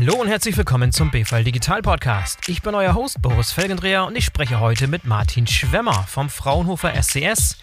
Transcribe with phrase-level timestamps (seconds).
[0.00, 2.48] Hallo und herzlich willkommen zum BVL Digital Podcast.
[2.48, 6.94] Ich bin euer Host Boris Felgendreher und ich spreche heute mit Martin Schwemmer vom Fraunhofer
[7.02, 7.56] SCS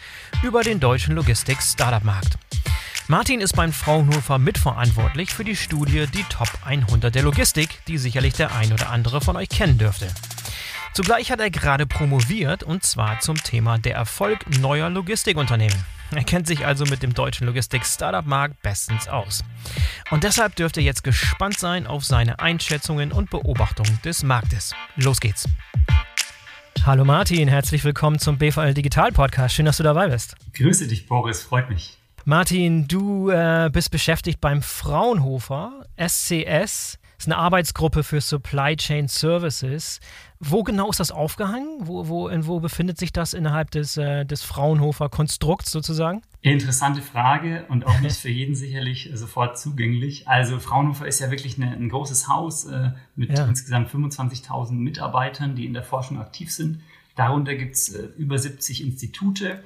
[0.44, 2.38] über den deutschen Logistik-Startup-Markt.
[3.08, 8.34] Martin ist beim Fraunhofer mitverantwortlich für die Studie Die Top 100 der Logistik, die sicherlich
[8.34, 10.08] der ein oder andere von euch kennen dürfte.
[10.94, 15.86] Zugleich hat er gerade promoviert und zwar zum Thema der Erfolg neuer Logistikunternehmen.
[16.12, 19.44] Er kennt sich also mit dem deutschen Logistik-Startup-Markt bestens aus.
[20.12, 24.74] Und deshalb dürft ihr jetzt gespannt sein auf seine Einschätzungen und Beobachtungen des Marktes.
[24.98, 25.50] Los geht's!
[26.86, 29.56] Hallo Martin, herzlich willkommen zum BVL Digital Podcast.
[29.56, 30.36] Schön, dass du dabei bist.
[30.54, 31.98] Grüße dich, Boris, freut mich.
[32.24, 40.00] Martin, du äh, bist beschäftigt beim Fraunhofer SCS ist eine Arbeitsgruppe für Supply Chain Services.
[40.40, 41.80] Wo genau ist das aufgehangen?
[41.80, 46.22] Wo, wo, wo befindet sich das innerhalb des, äh, des Fraunhofer Konstrukts sozusagen?
[46.52, 50.28] Interessante Frage und auch nicht für jeden sicherlich sofort zugänglich.
[50.28, 53.46] Also Fraunhofer ist ja wirklich eine, ein großes Haus äh, mit ja.
[53.46, 56.82] insgesamt 25.000 Mitarbeitern, die in der Forschung aktiv sind.
[57.16, 59.64] Darunter gibt es äh, über 70 Institute.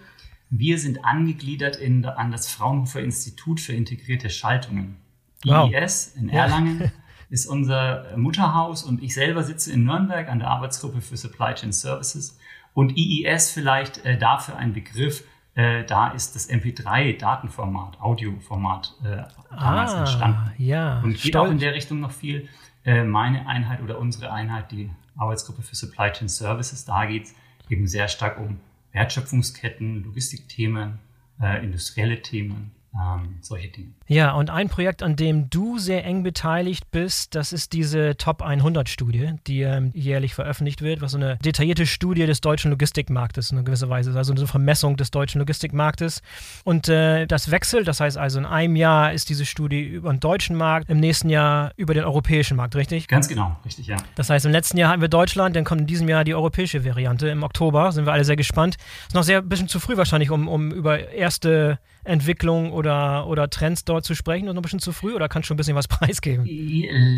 [0.50, 4.96] Wir sind angegliedert in, an das Fraunhofer Institut für integrierte Schaltungen.
[5.44, 5.70] Wow.
[5.70, 6.80] IIS in Erlangen.
[6.80, 6.92] Ja.
[7.30, 11.72] ist unser Mutterhaus und ich selber sitze in Nürnberg an der Arbeitsgruppe für Supply Chain
[11.72, 12.40] Services.
[12.74, 15.24] Und IIS vielleicht äh, dafür ein Begriff,
[15.56, 20.52] äh, da ist das MP3-Datenformat, Audioformat äh, damals ah, entstanden.
[20.58, 21.48] Ja, und geht stolz.
[21.48, 22.48] auch in der Richtung noch viel.
[22.86, 27.36] Äh, meine Einheit oder unsere Einheit, die Arbeitsgruppe für Supply Chain Services, da geht es
[27.70, 28.60] eben sehr stark um
[28.94, 31.00] Wertschöpfungsketten, Logistikthemen,
[31.42, 33.90] äh, industrielle Themen ähm, solche Dinge.
[34.08, 38.42] Ja, und ein Projekt, an dem du sehr eng beteiligt bist, das ist diese Top
[38.42, 43.52] 100 Studie, die ähm, jährlich veröffentlicht wird, was so eine detaillierte Studie des deutschen Logistikmarktes
[43.52, 46.24] in gewisser Weise ist, also eine Vermessung des deutschen Logistikmarktes.
[46.64, 50.20] Und äh, das wechselt, das heißt also in einem Jahr ist diese Studie über den
[50.20, 53.08] deutschen Markt, im nächsten Jahr über den europäischen Markt, richtig?
[53.08, 53.98] Ganz genau, richtig, ja.
[54.16, 56.84] Das heißt, im letzten Jahr hatten wir Deutschland, dann kommt in diesem Jahr die europäische
[56.84, 57.28] Variante.
[57.30, 58.78] Im Oktober sind wir alle sehr gespannt.
[59.08, 63.50] Ist noch sehr ein bisschen zu früh wahrscheinlich, um, um über erste Entwicklung oder, oder
[63.50, 64.48] Trends dort zu sprechen?
[64.48, 66.46] Ist noch ein bisschen zu früh oder kannst du schon ein bisschen was preisgeben?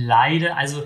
[0.06, 0.84] Leider, also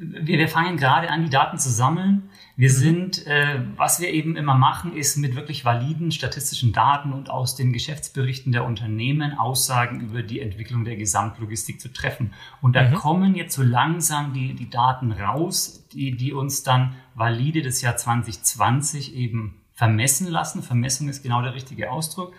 [0.00, 2.30] wir, wir fangen gerade an, die Daten zu sammeln.
[2.56, 2.74] Wir mhm.
[2.74, 7.54] sind, äh, was wir eben immer machen, ist mit wirklich validen statistischen Daten und aus
[7.54, 12.32] den Geschäftsberichten der Unternehmen Aussagen über die Entwicklung der Gesamtlogistik zu treffen.
[12.62, 12.94] Und da mhm.
[12.94, 17.96] kommen jetzt so langsam die, die Daten raus, die, die uns dann valide das Jahr
[17.96, 20.62] 2020 eben vermessen lassen.
[20.62, 22.34] Vermessung ist genau der richtige Ausdruck.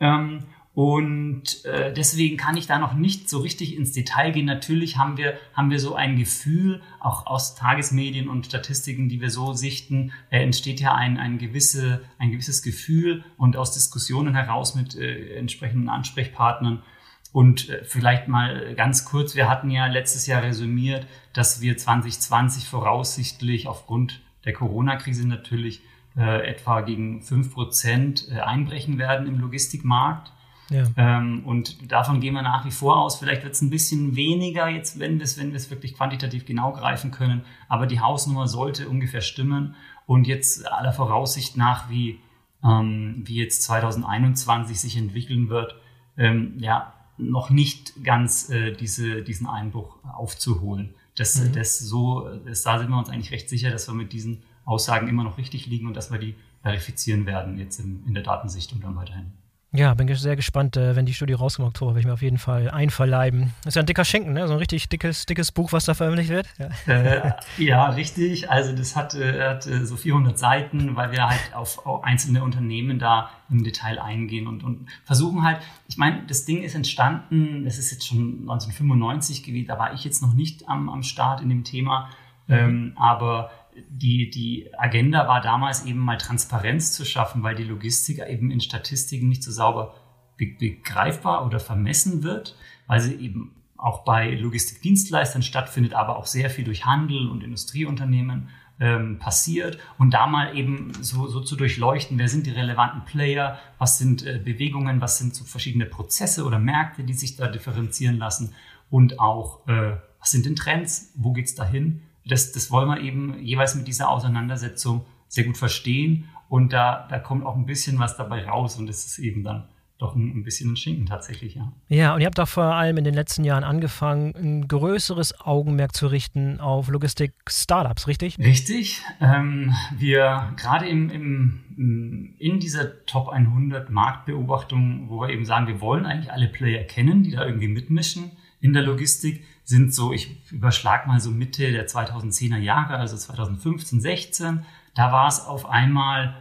[0.00, 0.44] Ähm,
[0.74, 4.46] und äh, deswegen kann ich da noch nicht so richtig ins Detail gehen.
[4.46, 9.30] Natürlich haben wir, haben wir so ein Gefühl, auch aus Tagesmedien und Statistiken, die wir
[9.30, 14.74] so sichten, äh, entsteht ja ein, ein, gewisse, ein gewisses Gefühl und aus Diskussionen heraus
[14.74, 16.82] mit äh, entsprechenden Ansprechpartnern.
[17.30, 22.66] Und äh, vielleicht mal ganz kurz, wir hatten ja letztes Jahr resümiert, dass wir 2020
[22.66, 25.82] voraussichtlich aufgrund der Corona-Krise natürlich
[26.16, 30.32] äh, etwa gegen 5 Prozent äh, einbrechen werden im Logistikmarkt.
[30.70, 30.84] Ja.
[30.96, 33.16] Ähm, und davon gehen wir nach wie vor aus.
[33.16, 37.10] Vielleicht wird es ein bisschen weniger jetzt, wenn wir es wenn wirklich quantitativ genau greifen
[37.10, 37.42] können.
[37.68, 39.74] Aber die Hausnummer sollte ungefähr stimmen.
[40.06, 42.20] Und jetzt aller Voraussicht nach, wie,
[42.62, 45.74] ähm, wie jetzt 2021 sich entwickeln wird,
[46.16, 50.94] ähm, ja, noch nicht ganz äh, diese, diesen Einbruch aufzuholen.
[51.16, 51.52] Das, mhm.
[51.52, 55.08] das so, das, da sind wir uns eigentlich recht sicher, dass wir mit diesen Aussagen
[55.08, 58.80] immer noch richtig liegen und dass wir die verifizieren werden jetzt in, in der Datensichtung
[58.80, 59.32] dann weiterhin.
[59.76, 62.22] Ja, bin sehr gespannt, äh, wenn die Studie rauskommt im Oktober, werde ich mir auf
[62.22, 63.52] jeden Fall einverleiben.
[63.64, 64.46] Das ist ja ein dicker Schinken, ne?
[64.46, 66.46] so ein richtig dickes, dickes Buch, was da veröffentlicht wird.
[66.86, 68.48] Ja, äh, ja richtig.
[68.48, 72.44] Also das hat, äh, hat äh, so 400 Seiten, weil wir halt auf, auf, einzelne
[72.44, 75.58] Unternehmen da im Detail eingehen und, und versuchen halt,
[75.88, 80.04] ich meine, das Ding ist entstanden, das ist jetzt schon 1995 gewesen, da war ich
[80.04, 82.10] jetzt noch nicht am, am Start in dem Thema,
[82.46, 82.54] mhm.
[82.54, 83.50] ähm, aber
[83.88, 88.60] die, die Agenda war damals eben mal Transparenz zu schaffen, weil die Logistik eben in
[88.60, 89.94] Statistiken nicht so sauber
[90.36, 92.56] begreifbar oder vermessen wird,
[92.86, 98.48] weil sie eben auch bei Logistikdienstleistern stattfindet, aber auch sehr viel durch Handel und Industrieunternehmen
[98.80, 99.78] ähm, passiert.
[99.98, 104.26] Und da mal eben so, so zu durchleuchten, wer sind die relevanten Player, was sind
[104.26, 108.54] äh, Bewegungen, was sind so verschiedene Prozesse oder Märkte, die sich da differenzieren lassen
[108.90, 113.38] und auch, äh, was sind denn Trends, wo geht's dahin das, das wollen wir eben
[113.42, 116.28] jeweils mit dieser Auseinandersetzung sehr gut verstehen.
[116.48, 119.64] Und da, da kommt auch ein bisschen was dabei raus und das ist eben dann
[119.98, 121.72] doch ein, ein bisschen ein Schinken tatsächlich, ja.
[121.88, 125.94] Ja, und ihr habt auch vor allem in den letzten Jahren angefangen, ein größeres Augenmerk
[125.94, 128.38] zu richten auf Logistik-Startups, richtig?
[128.38, 129.02] Richtig.
[129.20, 135.80] Ähm, wir gerade im, im, in dieser Top 100 Marktbeobachtung, wo wir eben sagen, wir
[135.80, 140.52] wollen eigentlich alle Player kennen, die da irgendwie mitmischen in der Logistik, sind so, ich
[140.52, 144.64] überschlag mal so Mitte der 2010er Jahre, also 2015, 16,
[144.94, 146.36] da war es auf einmal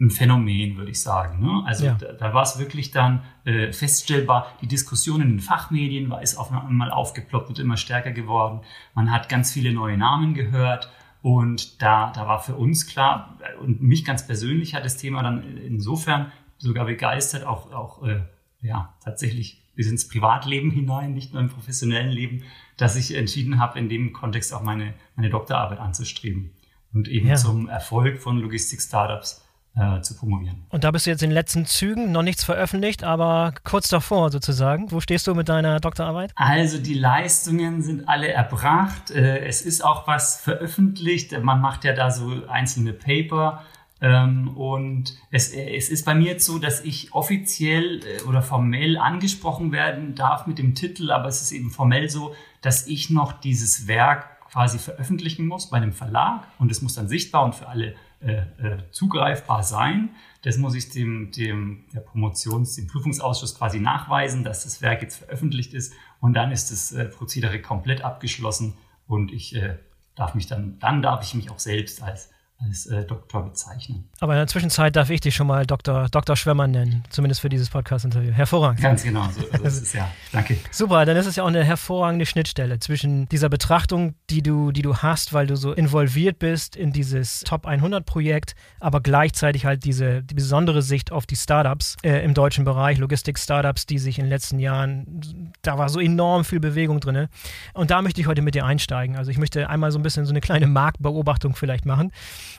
[0.00, 1.44] ein Phänomen, würde ich sagen.
[1.44, 1.62] Ne?
[1.66, 1.94] Also ja.
[1.94, 6.36] da, da war es wirklich dann äh, feststellbar, die Diskussion in den Fachmedien war ist
[6.36, 8.60] auf einmal aufgeploppt und immer stärker geworden.
[8.94, 10.90] Man hat ganz viele neue Namen gehört
[11.22, 15.58] und da, da war für uns klar und mich ganz persönlich hat das Thema dann
[15.58, 18.22] insofern sogar begeistert, auch, auch äh,
[18.62, 22.42] ja, tatsächlich bis ins Privatleben hinein, nicht nur im professionellen Leben,
[22.76, 26.50] dass ich entschieden habe, in dem Kontext auch meine, meine Doktorarbeit anzustreben
[26.92, 27.36] und eben ja.
[27.36, 29.42] zum Erfolg von Logistik-Startups
[29.76, 30.66] äh, zu promovieren.
[30.68, 34.30] Und da bist du jetzt in den letzten Zügen, noch nichts veröffentlicht, aber kurz davor
[34.30, 34.92] sozusagen.
[34.92, 36.32] Wo stehst du mit deiner Doktorarbeit?
[36.34, 39.10] Also die Leistungen sind alle erbracht.
[39.10, 41.32] Äh, es ist auch was veröffentlicht.
[41.42, 43.64] Man macht ja da so einzelne Paper.
[44.00, 48.96] Ähm, und es, es ist bei mir jetzt so, dass ich offiziell äh, oder formell
[48.96, 53.32] angesprochen werden darf mit dem Titel, aber es ist eben formell so, dass ich noch
[53.32, 56.46] dieses Werk quasi veröffentlichen muss bei einem Verlag.
[56.58, 60.10] Und es muss dann sichtbar und für alle äh, äh, zugreifbar sein.
[60.42, 65.18] Das muss ich dem, dem der Promotions-, dem Prüfungsausschuss quasi nachweisen, dass das Werk jetzt
[65.18, 65.92] veröffentlicht ist.
[66.20, 68.74] Und dann ist das äh, Prozedere komplett abgeschlossen.
[69.06, 69.76] Und ich äh,
[70.16, 72.30] darf mich dann, dann darf ich mich auch selbst als
[72.62, 74.08] als äh, Doktor bezeichnen.
[74.20, 76.08] Aber in der Zwischenzeit darf ich dich schon mal Dr.
[76.10, 76.36] Dr.
[76.36, 78.32] Schwemmer nennen, zumindest für dieses Podcast-Interview.
[78.32, 78.82] Hervorragend.
[78.82, 80.10] Ganz genau, so also ist es ja.
[80.32, 80.58] Danke.
[80.70, 84.82] Super, dann ist es ja auch eine hervorragende Schnittstelle zwischen dieser Betrachtung, die du, die
[84.82, 90.22] du hast, weil du so involviert bist in dieses Top 100-Projekt, aber gleichzeitig halt diese
[90.22, 94.30] die besondere Sicht auf die Startups äh, im deutschen Bereich, Logistik-Startups, die sich in den
[94.30, 97.28] letzten Jahren, da war so enorm viel Bewegung drin.
[97.72, 99.16] Und da möchte ich heute mit dir einsteigen.
[99.16, 102.12] Also ich möchte einmal so ein bisschen so eine kleine Marktbeobachtung vielleicht machen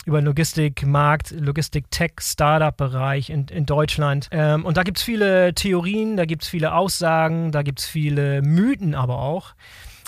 [0.06, 4.28] über den Logistikmarkt, Logistik-Tech-Startup-Bereich in, in Deutschland.
[4.32, 7.86] Ähm, und da gibt es viele Theorien, da gibt es viele Aussagen, da gibt es
[7.86, 9.54] viele Mythen aber auch.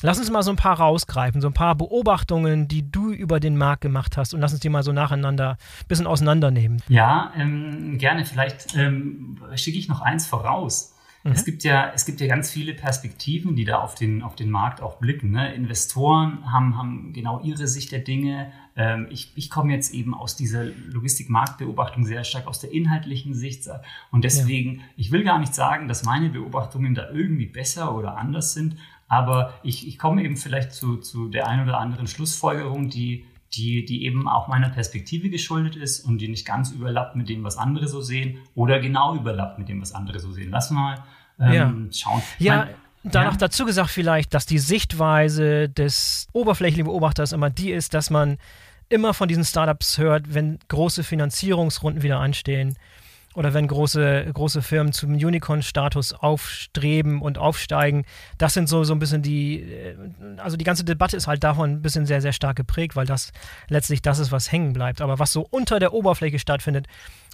[0.05, 3.55] Lass uns mal so ein paar rausgreifen, so ein paar Beobachtungen, die du über den
[3.55, 6.83] Markt gemacht hast und lass uns die mal so nacheinander ein bisschen auseinandernehmen.
[6.89, 8.25] Ja, ähm, gerne.
[8.25, 10.92] Vielleicht ähm, schicke ich noch eins voraus.
[11.23, 11.31] Mhm.
[11.31, 14.49] Es, gibt ja, es gibt ja ganz viele Perspektiven, die da auf den, auf den
[14.49, 15.31] Markt auch blicken.
[15.31, 15.53] Ne?
[15.53, 18.51] Investoren haben, haben genau ihre Sicht der Dinge.
[18.75, 23.69] Ähm, ich, ich komme jetzt eben aus dieser Logistik-Marktbeobachtung sehr stark aus der inhaltlichen Sicht.
[24.11, 24.81] Und deswegen, ja.
[24.97, 28.75] ich will gar nicht sagen, dass meine Beobachtungen da irgendwie besser oder anders sind,
[29.07, 33.85] aber ich, ich komme eben vielleicht zu, zu der einen oder anderen Schlussfolgerung, die die,
[33.85, 37.57] die eben auch meiner Perspektive geschuldet ist und die nicht ganz überlappt mit dem, was
[37.57, 40.49] andere so sehen oder genau überlappt mit dem, was andere so sehen.
[40.49, 41.03] Lass mal
[41.39, 41.73] ähm, ja.
[41.91, 42.21] schauen.
[42.39, 42.57] Ja.
[42.57, 47.93] Mein, da noch dazu gesagt vielleicht, dass die Sichtweise des oberflächlichen Beobachters immer die ist,
[47.93, 48.37] dass man
[48.87, 52.77] immer von diesen Startups hört, wenn große Finanzierungsrunden wieder anstehen
[53.35, 58.05] oder wenn große, große Firmen zum Unicorn-Status aufstreben und aufsteigen,
[58.37, 59.95] das sind so, so ein bisschen die, äh,
[60.37, 63.31] also die ganze Debatte ist halt davon ein bisschen sehr, sehr stark geprägt, weil das
[63.69, 65.01] letztlich das ist, was hängen bleibt.
[65.01, 66.87] Aber was so unter der Oberfläche stattfindet,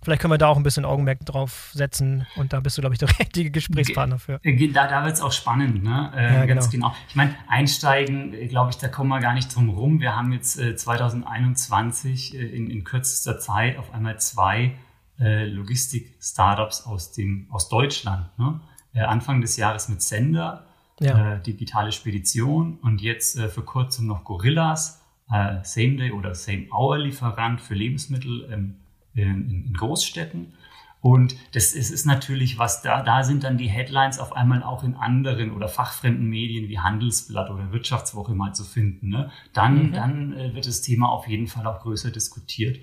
[0.03, 2.95] vielleicht können wir da auch ein bisschen Augenmerk drauf setzen und da bist du, glaube
[2.95, 4.39] ich, der richtige Gesprächspartner für.
[4.73, 6.11] Da, da wird es auch spannend, ne?
[6.15, 6.89] Äh, ja, ganz genau.
[6.89, 6.97] genau.
[7.09, 9.99] Ich meine, einsteigen, äh, glaube ich, da kommen wir gar nicht drum rum.
[9.99, 14.73] Wir haben jetzt äh, 2021 äh, in, in kürzester Zeit auf einmal zwei
[15.19, 17.17] äh, Logistik-Startups aus,
[17.49, 18.27] aus Deutschland.
[18.37, 18.59] Ne?
[18.93, 20.65] Äh, Anfang des Jahres mit Sender,
[20.99, 21.35] ja.
[21.35, 27.75] äh, digitale Spedition und jetzt äh, für kurzem noch Gorillas, äh, Same-Day oder Same-Hour-Lieferant für
[27.75, 28.75] Lebensmittel ähm,
[29.13, 30.53] in, in Großstädten.
[31.01, 34.83] Und das ist, ist natürlich was, da, da sind dann die Headlines auf einmal auch
[34.83, 39.07] in anderen oder fachfremden Medien wie Handelsblatt oder Wirtschaftswoche mal zu finden.
[39.07, 39.31] Ne?
[39.53, 39.91] Dann, mhm.
[39.93, 42.79] dann äh, wird das Thema auf jeden Fall auch größer diskutiert.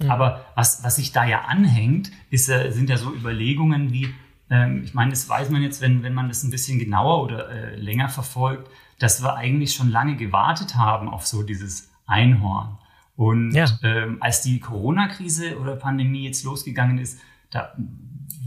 [0.00, 0.10] Mhm.
[0.10, 4.12] Aber was, was sich da ja anhängt, ist, äh, sind ja so Überlegungen wie,
[4.50, 7.48] ähm, ich meine, das weiß man jetzt, wenn, wenn man das ein bisschen genauer oder
[7.48, 12.78] äh, länger verfolgt, dass wir eigentlich schon lange gewartet haben auf so dieses Einhorn.
[13.14, 13.66] Und ja.
[13.84, 17.20] ähm, als die Corona-Krise oder Pandemie jetzt losgegangen ist,
[17.52, 17.76] da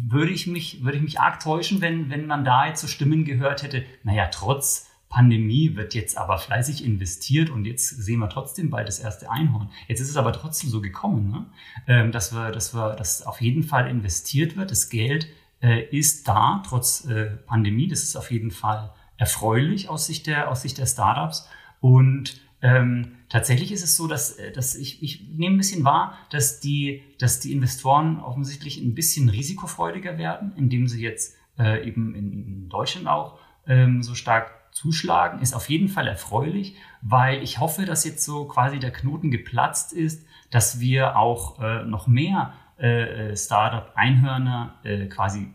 [0.07, 3.25] würde ich mich, würde ich mich arg täuschen, wenn, wenn man da jetzt so Stimmen
[3.25, 8.69] gehört hätte, naja, trotz Pandemie wird jetzt aber fleißig investiert und jetzt sehen wir trotzdem
[8.69, 9.69] bald das erste Einhorn.
[9.87, 11.45] Jetzt ist es aber trotzdem so gekommen, ne?
[11.87, 14.71] ähm, dass wir, dass wir, dass auf jeden Fall investiert wird.
[14.71, 15.27] Das Geld
[15.61, 17.87] äh, ist da, trotz äh, Pandemie.
[17.87, 21.47] Das ist auf jeden Fall erfreulich aus Sicht der, aus Sicht der Startups.
[21.79, 26.17] Und ähm, tatsächlich ist es so, dass, äh, dass ich, ich nehme ein bisschen wahr,
[26.31, 32.15] dass die, dass die Investoren offensichtlich ein bisschen risikofreudiger werden, indem sie jetzt äh, eben
[32.15, 37.85] in Deutschland auch ähm, so stark zuschlagen, ist auf jeden Fall erfreulich, weil ich hoffe,
[37.85, 43.35] dass jetzt so quasi der Knoten geplatzt ist, dass wir auch äh, noch mehr äh,
[43.35, 45.53] Startup-Einhörner äh, quasi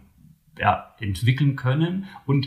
[0.58, 2.06] ja, entwickeln können.
[2.24, 2.46] Und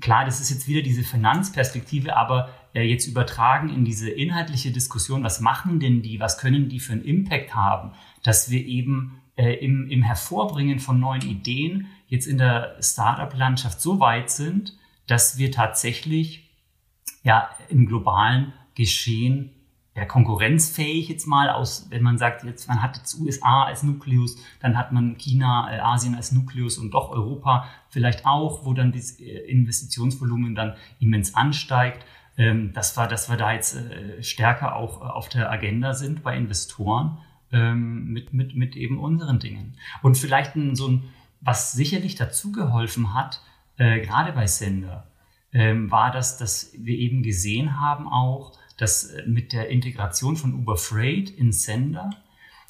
[0.00, 5.22] klar, das ist jetzt wieder diese Finanzperspektive, aber äh, jetzt übertragen in diese inhaltliche Diskussion,
[5.22, 9.54] was machen denn die, was können die für einen Impact haben, dass wir eben äh,
[9.54, 14.76] im, im Hervorbringen von neuen Ideen jetzt in der Startup-Landschaft so weit sind,
[15.06, 16.50] dass wir tatsächlich
[17.22, 19.50] ja im globalen Geschehen
[19.96, 24.36] ja, konkurrenzfähig jetzt mal aus, wenn man sagt, jetzt man hat jetzt USA als Nukleus,
[24.60, 28.90] dann hat man China, äh, Asien als Nukleus und doch Europa vielleicht auch, wo dann
[28.90, 32.04] das äh, Investitionsvolumen dann immens ansteigt.
[32.36, 36.24] Ähm, dass wir, dass wir da jetzt äh, stärker auch äh, auf der Agenda sind
[36.24, 37.18] bei Investoren
[37.52, 39.76] ähm, mit, mit, mit eben unseren Dingen.
[40.02, 41.04] Und vielleicht ein, so ein,
[41.40, 43.40] was sicherlich dazu geholfen hat,
[43.76, 45.06] äh, gerade bei Sender,
[45.52, 50.54] ähm, war das, dass wir eben gesehen haben auch, dass äh, mit der Integration von
[50.54, 52.10] Uber Freight in Sender,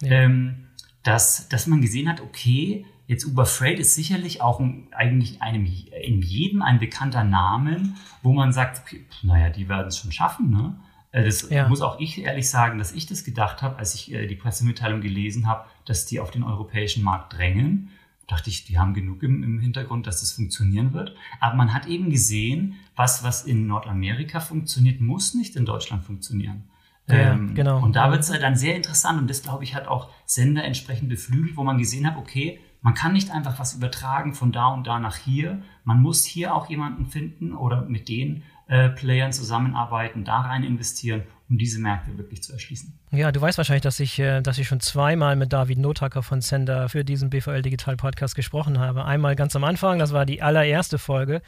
[0.02, 0.11] ja.
[0.11, 0.66] ähm,
[1.02, 5.66] dass, dass man gesehen hat, okay, jetzt Uber Freight ist sicherlich auch ein, eigentlich einem,
[5.66, 10.50] in jedem ein bekannter Name, wo man sagt, okay, naja, die werden es schon schaffen,
[10.50, 10.76] ne?
[11.12, 11.68] Äh, das ja.
[11.68, 15.00] muss auch ich ehrlich sagen, dass ich das gedacht habe, als ich äh, die Pressemitteilung
[15.00, 17.90] gelesen habe, dass die auf den europäischen Markt drängen
[18.26, 21.14] dachte ich, die haben genug im, im, Hintergrund, dass das funktionieren wird.
[21.40, 26.64] Aber man hat eben gesehen, was, was in Nordamerika funktioniert, muss nicht in Deutschland funktionieren.
[27.06, 27.82] Ja, ähm, genau.
[27.82, 31.11] Und da wird es dann sehr interessant und das, glaube ich, hat auch Sender entsprechend
[31.11, 34.87] beflügelt, wo man gesehen hat, okay, man kann nicht einfach was übertragen von da und
[34.87, 35.62] da nach hier.
[35.85, 41.23] Man muss hier auch jemanden finden oder mit den äh, Playern zusammenarbeiten, da rein investieren
[41.49, 42.99] um diese Märkte wirklich zu erschließen.
[43.11, 46.41] Ja, du weißt wahrscheinlich, dass ich, äh, dass ich schon zweimal mit David Notacker von
[46.41, 49.05] Sender für diesen BVL Digital Podcast gesprochen habe.
[49.05, 51.43] Einmal ganz am Anfang, das war die allererste Folge.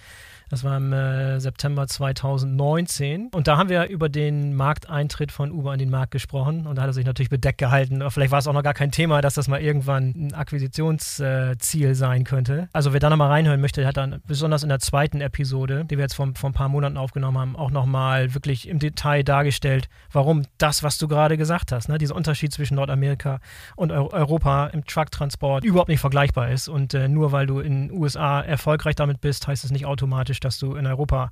[0.48, 3.30] Das war im äh, September 2019.
[3.34, 6.66] Und da haben wir über den Markteintritt von Uber in den Markt gesprochen.
[6.66, 8.02] Und da hat er sich natürlich bedeckt gehalten.
[8.10, 11.94] vielleicht war es auch noch gar kein Thema, dass das mal irgendwann ein Akquisitionsziel äh,
[11.94, 12.68] sein könnte.
[12.72, 16.04] Also wer da nochmal reinhören möchte, hat dann besonders in der zweiten Episode, die wir
[16.04, 20.42] jetzt vor, vor ein paar Monaten aufgenommen haben, auch nochmal wirklich im Detail dargestellt, warum
[20.58, 23.40] das, was du gerade gesagt hast, ne, dieser Unterschied zwischen Nordamerika
[23.74, 26.68] und Europa im Trucktransport überhaupt nicht vergleichbar ist.
[26.68, 30.35] Und äh, nur weil du in den USA erfolgreich damit bist, heißt es nicht automatisch,
[30.36, 31.30] realistisch, dass du in Europa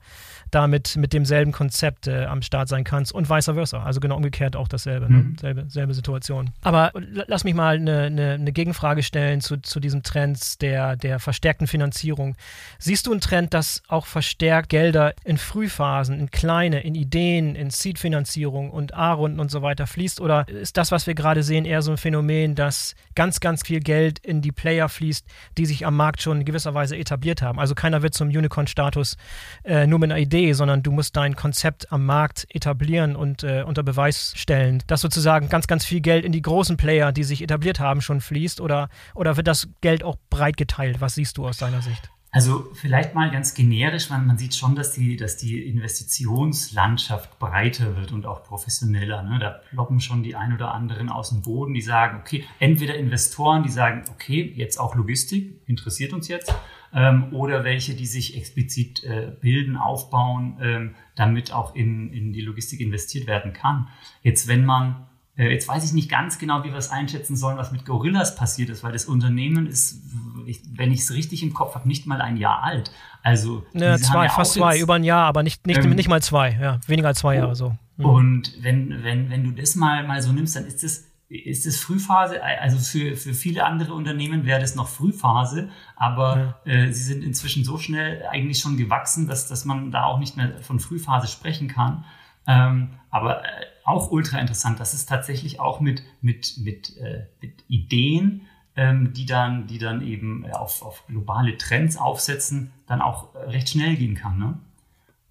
[0.50, 3.82] damit mit demselben Konzept äh, am Start sein kannst und vice versa.
[3.82, 5.18] Also genau umgekehrt auch dasselbe, ne?
[5.18, 5.30] mhm.
[5.30, 5.36] ne?
[5.40, 6.50] selbe, selbe Situation.
[6.62, 11.18] Aber lass mich mal eine, eine, eine Gegenfrage stellen zu, zu diesem Trend der, der
[11.18, 12.36] verstärkten Finanzierung.
[12.78, 17.70] Siehst du einen Trend, dass auch verstärkt Gelder in Frühphasen, in kleine, in Ideen, in
[17.70, 20.20] Seed-Finanzierung und A-Runden und so weiter fließt?
[20.20, 23.80] Oder ist das, was wir gerade sehen, eher so ein Phänomen, dass ganz, ganz viel
[23.80, 25.26] Geld in die Player fließt,
[25.58, 27.58] die sich am Markt schon in gewisser Weise etabliert haben?
[27.58, 29.16] Also keiner wird zum Unicorn-Status Status
[29.64, 33.64] äh, nur mit einer Idee, sondern du musst dein Konzept am Markt etablieren und äh,
[33.66, 37.42] unter Beweis stellen, dass sozusagen ganz, ganz viel Geld in die großen Player, die sich
[37.42, 41.00] etabliert haben, schon fließt oder, oder wird das Geld auch breit geteilt?
[41.00, 42.10] Was siehst du aus deiner Sicht?
[42.30, 47.96] Also vielleicht mal ganz generisch, man, man sieht schon, dass die, dass die Investitionslandschaft breiter
[47.96, 49.22] wird und auch professioneller.
[49.22, 49.38] Ne?
[49.38, 53.62] Da ploppen schon die ein oder anderen aus dem Boden, die sagen, okay, entweder Investoren,
[53.62, 56.52] die sagen, okay, jetzt auch Logistik, interessiert uns jetzt,
[56.94, 62.40] ähm, oder welche, die sich explizit äh, bilden, aufbauen, ähm, damit auch in, in die
[62.40, 63.88] Logistik investiert werden kann.
[64.22, 67.56] Jetzt, wenn man äh, Jetzt weiß ich nicht ganz genau, wie wir es einschätzen sollen,
[67.56, 70.00] was mit Gorillas passiert ist, weil das Unternehmen ist,
[70.76, 72.92] wenn ich es richtig im Kopf habe, nicht mal ein Jahr alt.
[73.22, 76.22] Also ja, zwei, ja fast zwei, über ein Jahr, aber nicht, nicht, ähm, nicht mal
[76.22, 77.76] zwei, ja, weniger als zwei Jahre so.
[77.96, 78.04] Mhm.
[78.04, 81.80] Und wenn, wenn, wenn du das mal, mal so nimmst, dann ist das ist es
[81.80, 82.42] Frühphase?
[82.42, 86.72] Also für, für viele andere Unternehmen wäre das noch Frühphase, aber ja.
[86.72, 90.36] äh, sie sind inzwischen so schnell eigentlich schon gewachsen, dass, dass man da auch nicht
[90.36, 92.04] mehr von Frühphase sprechen kann.
[92.46, 93.48] Ähm, aber äh,
[93.84, 98.42] auch ultra interessant, dass es tatsächlich auch mit, mit, mit, äh, mit Ideen,
[98.76, 103.96] ähm, die, dann, die dann eben auf, auf globale Trends aufsetzen, dann auch recht schnell
[103.96, 104.38] gehen kann.
[104.38, 104.58] Ne?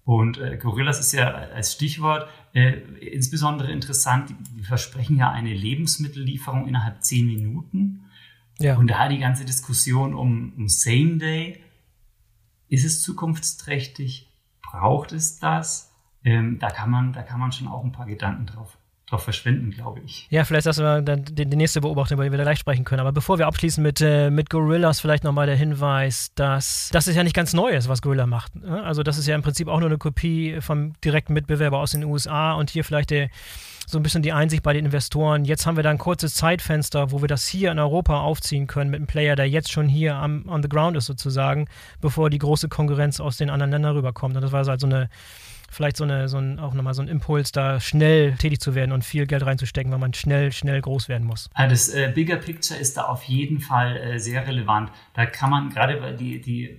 [0.04, 4.34] Und äh, Gorillas ist ja als Stichwort äh, insbesondere interessant.
[4.54, 8.04] Wir versprechen ja eine Lebensmittellieferung innerhalb zehn Minuten.
[8.58, 8.76] Ja.
[8.76, 11.60] Und da die ganze Diskussion um, um Same Day.
[12.68, 14.30] Ist es zukunftsträchtig?
[14.62, 15.92] Braucht es das?
[16.22, 19.70] Ähm, da, kann man, da kann man schon auch ein paar Gedanken drauf drauf verschwenden,
[19.70, 20.26] glaube ich.
[20.30, 23.00] Ja, vielleicht lassen wir dann die, die nächste Beobachtung, über die wir gleich sprechen können.
[23.00, 27.16] Aber bevor wir abschließen mit, äh, mit Gorillas, vielleicht nochmal der Hinweis, dass das ist
[27.16, 28.54] ja nicht ganz Neues, was Gorilla macht.
[28.56, 28.82] Ne?
[28.82, 32.04] Also das ist ja im Prinzip auch nur eine Kopie vom direkten Mitbewerber aus den
[32.04, 33.28] USA und hier vielleicht der
[33.86, 35.44] so ein bisschen die Einsicht bei den Investoren.
[35.44, 38.90] Jetzt haben wir da ein kurzes Zeitfenster, wo wir das hier in Europa aufziehen können
[38.90, 41.66] mit einem Player, der jetzt schon hier am, on the ground ist sozusagen,
[42.00, 44.36] bevor die große Konkurrenz aus den anderen Ländern rüberkommt.
[44.36, 45.08] Und das war halt eine
[45.74, 48.92] vielleicht so eine, so ein, auch nochmal so ein Impuls, da schnell tätig zu werden
[48.92, 51.50] und viel Geld reinzustecken, weil man schnell, schnell groß werden muss.
[51.54, 54.90] das äh, Bigger Picture ist da auf jeden Fall äh, sehr relevant.
[55.14, 56.78] Da kann man gerade die, die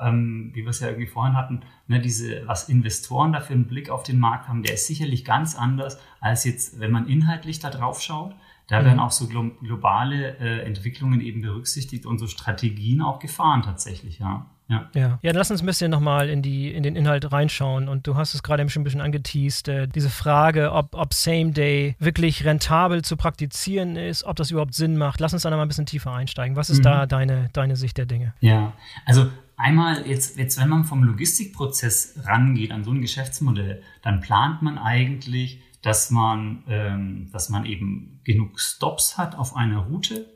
[0.00, 3.66] ähm, wie wir es ja irgendwie vorhin hatten, ne, diese, was Investoren da für einen
[3.66, 7.60] Blick auf den Markt haben, der ist sicherlich ganz anders als jetzt, wenn man inhaltlich
[7.60, 8.34] da drauf schaut.
[8.68, 8.84] Da mhm.
[8.86, 14.18] werden auch so glo globale äh, Entwicklungen eben berücksichtigt und so Strategien auch gefahren tatsächlich,
[14.18, 14.46] ja.
[14.68, 14.88] Ja.
[14.94, 15.18] ja.
[15.22, 17.88] Ja, lass uns ein bisschen nochmal in, in den Inhalt reinschauen.
[17.88, 21.12] Und du hast es gerade eben schon ein bisschen angeteased, äh, diese Frage, ob, ob
[21.12, 25.20] Same Day wirklich rentabel zu praktizieren ist, ob das überhaupt Sinn macht.
[25.20, 26.56] Lass uns da nochmal ein bisschen tiefer einsteigen.
[26.56, 26.84] Was ist mhm.
[26.84, 28.32] da deine, deine Sicht der Dinge?
[28.40, 28.72] Ja,
[29.04, 34.62] also einmal jetzt, jetzt, wenn man vom Logistikprozess rangeht an so ein Geschäftsmodell, dann plant
[34.62, 40.26] man eigentlich, dass man, ähm, dass man eben genug Stops hat auf einer Route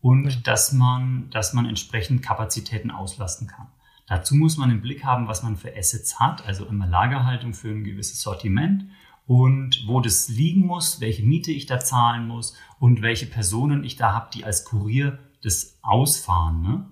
[0.00, 0.40] und ja.
[0.44, 3.68] dass, man, dass man entsprechend Kapazitäten auslasten kann.
[4.06, 7.68] Dazu muss man im Blick haben, was man für Assets hat, also immer Lagerhaltung für
[7.68, 8.86] ein gewisses Sortiment
[9.26, 13.96] und wo das liegen muss, welche Miete ich da zahlen muss und welche Personen ich
[13.96, 16.62] da habe, die als Kurier das ausfahren.
[16.62, 16.86] Ne?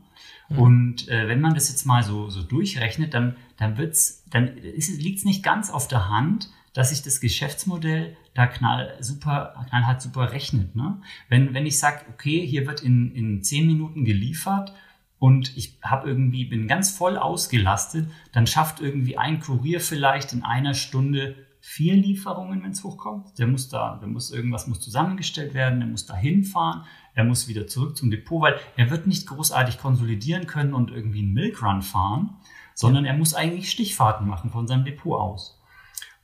[0.48, 0.58] Mhm.
[0.58, 3.76] Und äh, wenn man das jetzt mal so, so durchrechnet, dann, dann,
[4.30, 9.64] dann liegt es nicht ganz auf der Hand, dass sich das Geschäftsmodell da knall, super,
[9.70, 10.76] knallhart super rechnet.
[10.76, 11.00] Ne?
[11.28, 14.74] Wenn, wenn ich sage, okay, hier wird in, in zehn Minuten geliefert
[15.18, 20.42] und ich habe irgendwie, bin ganz voll ausgelastet, dann schafft irgendwie ein Kurier vielleicht in
[20.42, 23.38] einer Stunde vier Lieferungen, wenn es hochkommt.
[23.38, 26.84] Der muss da, der muss irgendwas muss zusammengestellt werden, der muss da hinfahren,
[27.16, 31.20] er muss wieder zurück zum Depot, weil er wird nicht großartig konsolidieren können und irgendwie
[31.20, 32.36] einen Milkrun fahren,
[32.74, 35.58] sondern er muss eigentlich Stichfahrten machen von seinem Depot aus.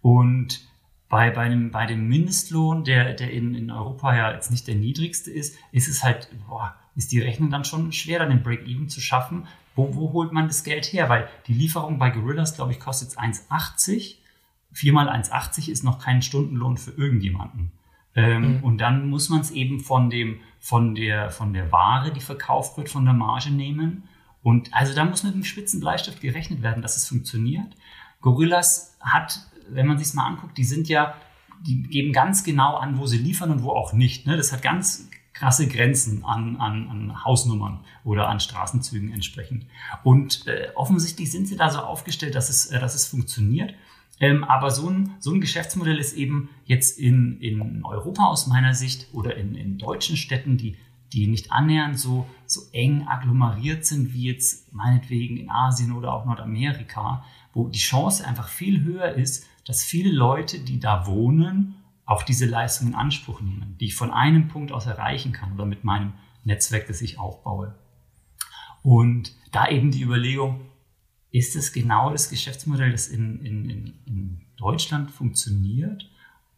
[0.02, 0.60] Und
[1.08, 4.74] bei, bei, dem, bei dem Mindestlohn, der, der in, in Europa ja jetzt nicht der
[4.74, 8.90] niedrigste ist, ist es halt, boah, ist die Rechnung dann schon schwer, dann den Break-Even
[8.90, 9.46] zu schaffen.
[9.74, 11.08] Wo, wo holt man das Geld her?
[11.08, 14.16] Weil die Lieferung bei Gorillas, glaube ich, kostet 1,80.
[14.72, 17.72] 4 mal 1,80 ist noch kein Stundenlohn für irgendjemanden.
[18.14, 18.64] Ähm, mhm.
[18.64, 22.78] Und dann muss man es eben von, dem, von, der, von der Ware, die verkauft
[22.78, 24.08] wird, von der Marge nehmen.
[24.42, 27.76] Und also da muss mit einem spitzen Bleistift gerechnet werden, dass es funktioniert.
[28.22, 31.14] Gorillas hat wenn man sich mal anguckt, die sind ja,
[31.60, 34.26] die geben ganz genau an, wo sie liefern und wo auch nicht.
[34.26, 34.36] Ne?
[34.36, 39.66] Das hat ganz krasse Grenzen an, an, an Hausnummern oder an Straßenzügen entsprechend.
[40.02, 43.74] Und äh, offensichtlich sind sie da so aufgestellt, dass es, äh, dass es funktioniert.
[44.22, 48.72] Ähm, aber so ein, so ein Geschäftsmodell ist eben jetzt in, in Europa aus meiner
[48.72, 50.76] Sicht oder in, in deutschen Städten, die,
[51.12, 56.24] die nicht annähernd so, so eng agglomeriert sind wie jetzt meinetwegen in Asien oder auch
[56.24, 61.74] Nordamerika, wo die Chance einfach viel höher ist, dass viele Leute, die da wohnen,
[62.06, 65.66] auch diese Leistung in Anspruch nehmen, die ich von einem Punkt aus erreichen kann oder
[65.66, 66.12] mit meinem
[66.44, 67.74] Netzwerk, das ich aufbaue.
[68.84, 70.60] Und da eben die Überlegung,
[71.32, 76.08] ist es genau das Geschäftsmodell, das in, in, in Deutschland funktioniert?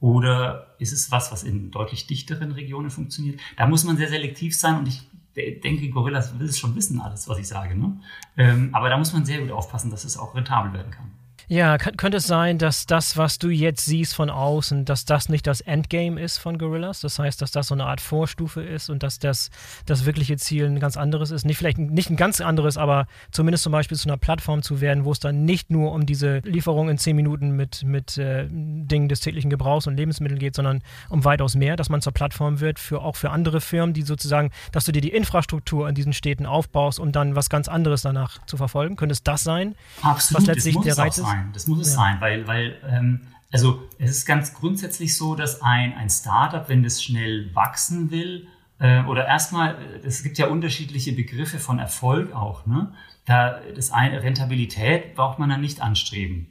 [0.00, 3.40] Oder ist es was, was in deutlich dichteren Regionen funktioniert?
[3.56, 7.28] Da muss man sehr selektiv sein und ich denke, Gorillas will es schon wissen, alles,
[7.28, 7.74] was ich sage.
[7.76, 7.98] Ne?
[8.36, 11.10] Ähm, aber da muss man sehr gut aufpassen, dass es auch rentabel werden kann.
[11.48, 15.46] Ja, könnte es sein, dass das, was du jetzt siehst von außen, dass das nicht
[15.46, 17.00] das Endgame ist von Gorillas?
[17.00, 19.50] Das heißt, dass das so eine Art Vorstufe ist und dass das,
[19.84, 21.44] das wirkliche Ziel ein ganz anderes ist?
[21.44, 25.04] Nicht vielleicht nicht ein ganz anderes, aber zumindest zum Beispiel zu einer Plattform zu werden,
[25.04, 29.08] wo es dann nicht nur um diese Lieferung in zehn Minuten mit, mit äh, Dingen
[29.08, 32.78] des täglichen Gebrauchs und Lebensmitteln geht, sondern um weitaus mehr, dass man zur Plattform wird,
[32.78, 36.46] für, auch für andere Firmen, die sozusagen, dass du dir die Infrastruktur in diesen Städten
[36.46, 38.96] aufbaust, um dann was ganz anderes danach zu verfolgen.
[38.96, 39.74] Könnte es das sein?
[40.00, 41.33] Absolut, was letztlich der Reiz ist?
[41.34, 41.50] Sein.
[41.52, 41.96] Das muss es ja.
[41.96, 43.20] sein, weil, weil ähm,
[43.52, 48.48] also es ist ganz grundsätzlich so, dass ein, ein Startup, wenn das schnell wachsen will,
[48.80, 52.92] äh, oder erstmal, es gibt ja unterschiedliche Begriffe von Erfolg auch, ne?
[53.26, 56.48] Da das eine Rentabilität braucht man dann nicht anstreben.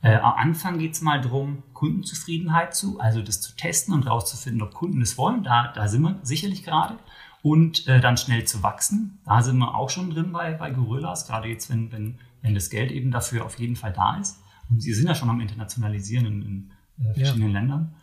[0.00, 4.62] Äh, am Anfang geht es mal darum, Kundenzufriedenheit zu, also das zu testen und rauszufinden,
[4.62, 5.42] ob Kunden das wollen.
[5.42, 6.98] Da, da sind wir sicherlich gerade.
[7.42, 9.18] Und äh, dann schnell zu wachsen.
[9.26, 12.70] Da sind wir auch schon drin bei, bei Gorillas, gerade jetzt, wenn, wenn, wenn das
[12.70, 14.40] Geld eben dafür auf jeden Fall da ist.
[14.70, 16.70] Und sie sind ja schon am Internationalisieren in, in
[17.04, 17.58] äh, verschiedenen ja.
[17.58, 17.94] Ländern.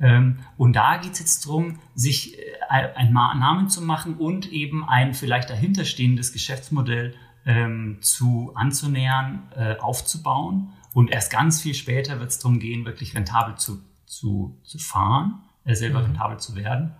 [0.00, 4.86] Ähm, und da geht es jetzt darum, sich äh, einen Namen zu machen und eben
[4.86, 7.14] ein vielleicht dahinterstehendes Geschäftsmodell
[7.46, 10.70] ähm, zu anzunähern, äh, aufzubauen.
[10.92, 15.40] Und erst ganz viel später wird es darum gehen, wirklich rentabel zu, zu, zu fahren,
[15.64, 16.06] äh, selber mhm.
[16.06, 16.92] rentabel zu werden.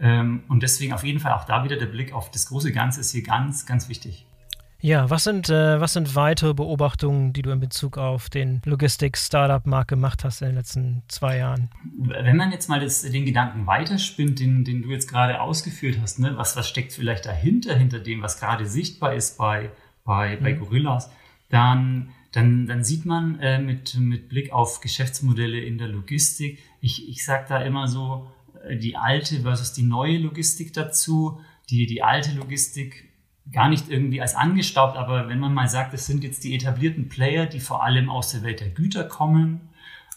[0.00, 3.00] Ähm, und deswegen auf jeden Fall auch da wieder der Blick auf das große Ganze
[3.00, 4.27] ist hier ganz, ganz wichtig.
[4.80, 9.88] Ja, was sind, äh, was sind weitere Beobachtungen, die du in Bezug auf den Logistik-Startup-Markt
[9.88, 11.68] gemacht hast in den letzten zwei Jahren?
[11.96, 16.20] Wenn man jetzt mal das, den Gedanken weiterspinnt, den, den du jetzt gerade ausgeführt hast,
[16.20, 16.36] ne?
[16.36, 19.70] was, was steckt vielleicht dahinter, hinter dem, was gerade sichtbar ist bei,
[20.04, 20.60] bei, bei mhm.
[20.60, 21.10] Gorillas,
[21.48, 27.08] dann, dann, dann sieht man äh, mit, mit Blick auf Geschäftsmodelle in der Logistik, ich,
[27.08, 28.30] ich sage da immer so,
[28.64, 31.40] äh, die alte versus die neue Logistik dazu.
[31.70, 33.07] Die, die alte Logistik
[33.52, 37.08] gar nicht irgendwie als angestaubt, aber wenn man mal sagt, es sind jetzt die etablierten
[37.08, 39.68] Player, die vor allem aus der Welt der Güter kommen,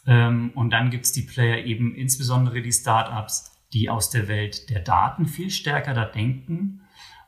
[0.05, 4.69] ähm, und dann gibt es die Player eben insbesondere die Startups, die aus der Welt
[4.69, 6.81] der Daten viel stärker da denken.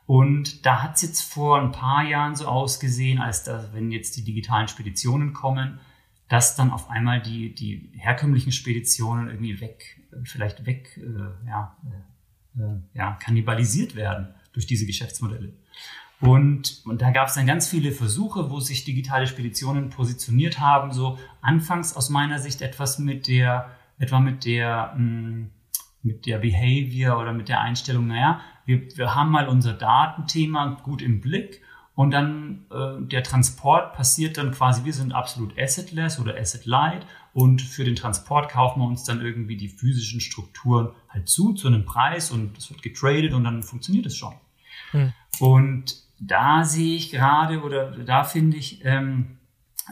[0.06, 4.16] Und da hat es jetzt vor ein paar Jahren so ausgesehen, als da, wenn jetzt
[4.16, 5.80] die digitalen Speditionen kommen,
[6.28, 11.76] dass dann auf einmal die, die herkömmlichen Speditionen irgendwie weg, vielleicht weg, äh, ja,
[12.58, 15.52] äh, äh ja, kannibalisiert werden durch diese Geschäftsmodelle.
[16.26, 20.90] Und, und da gab es dann ganz viele Versuche, wo sich digitale Speditionen positioniert haben,
[20.92, 25.50] so anfangs aus meiner Sicht etwas mit der, etwa mit der, mh, hm,
[26.02, 31.02] mit der Behavior oder mit der Einstellung, naja, wir, wir haben mal unser Datenthema gut
[31.02, 31.62] im Blick
[31.94, 37.06] und dann äh, der Transport passiert dann quasi, wir sind absolut assetless oder asset light
[37.32, 41.68] und für den Transport kaufen wir uns dann irgendwie die physischen Strukturen halt zu, zu
[41.68, 44.34] einem Preis und es wird getradet und dann funktioniert es schon.
[44.90, 45.12] Hm.
[45.40, 49.38] Und da sehe ich gerade oder da finde ich, ähm,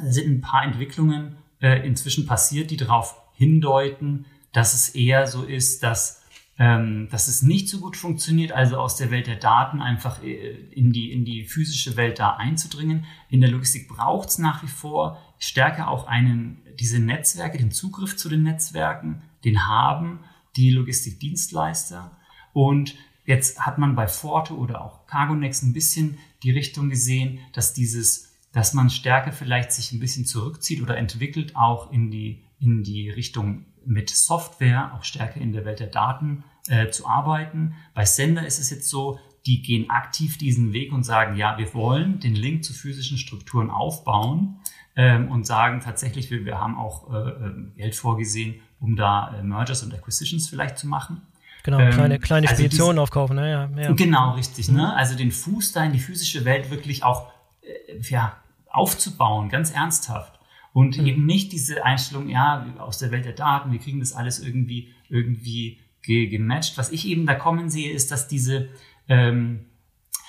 [0.03, 5.83] sind ein paar Entwicklungen äh, inzwischen passiert, die darauf hindeuten, dass es eher so ist,
[5.83, 6.23] dass,
[6.59, 10.53] ähm, dass es nicht so gut funktioniert, also aus der Welt der Daten einfach äh,
[10.71, 13.05] in, die, in die physische Welt da einzudringen.
[13.29, 18.17] In der Logistik braucht es nach wie vor stärker auch einen, diese Netzwerke, den Zugriff
[18.17, 20.21] zu den Netzwerken, den haben
[20.57, 22.17] die Logistikdienstleister.
[22.53, 27.73] Und Jetzt hat man bei Forte oder auch Cargonex ein bisschen die Richtung gesehen, dass
[27.73, 32.83] dieses, dass man stärker vielleicht sich ein bisschen zurückzieht oder entwickelt, auch in die, in
[32.83, 37.75] die Richtung mit Software, auch stärker in der Welt der Daten äh, zu arbeiten.
[37.95, 41.75] Bei Sender ist es jetzt so, die gehen aktiv diesen Weg und sagen, ja, wir
[41.75, 44.61] wollen den Link zu physischen Strukturen aufbauen
[44.95, 49.43] ähm, und sagen tatsächlich, wir, wir haben auch äh, äh Geld vorgesehen, um da äh,
[49.43, 51.23] Mergers und Acquisitions vielleicht zu machen.
[51.65, 53.51] Genau, kleine, ähm, kleine also Speditionen aufkaufen, ne?
[53.77, 53.93] ja.
[53.93, 54.69] Genau, richtig.
[54.69, 54.83] Ne?
[54.83, 54.85] Mhm.
[54.85, 57.31] Also den Fuß da in die physische Welt wirklich auch
[57.63, 58.37] äh, ja,
[58.69, 60.39] aufzubauen, ganz ernsthaft.
[60.73, 61.07] Und mhm.
[61.07, 64.93] eben nicht diese Einstellung, ja, aus der Welt der Daten, wir kriegen das alles irgendwie,
[65.09, 66.79] irgendwie ge gematcht.
[66.79, 68.69] Was ich eben da kommen sehe, ist, dass diese,
[69.09, 69.67] ähm,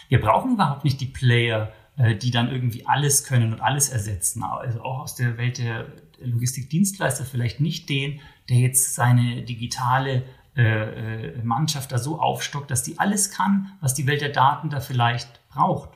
[0.09, 4.43] wir brauchen überhaupt nicht die Player, äh, die dann irgendwie alles können und alles ersetzen.
[4.43, 5.87] Also auch aus der Welt der
[6.19, 8.19] Logistikdienstleister vielleicht nicht den,
[8.49, 10.23] der jetzt seine digitale
[10.55, 14.69] äh, äh, Mannschaft da so aufstockt, dass die alles kann, was die Welt der Daten
[14.69, 15.89] da vielleicht braucht.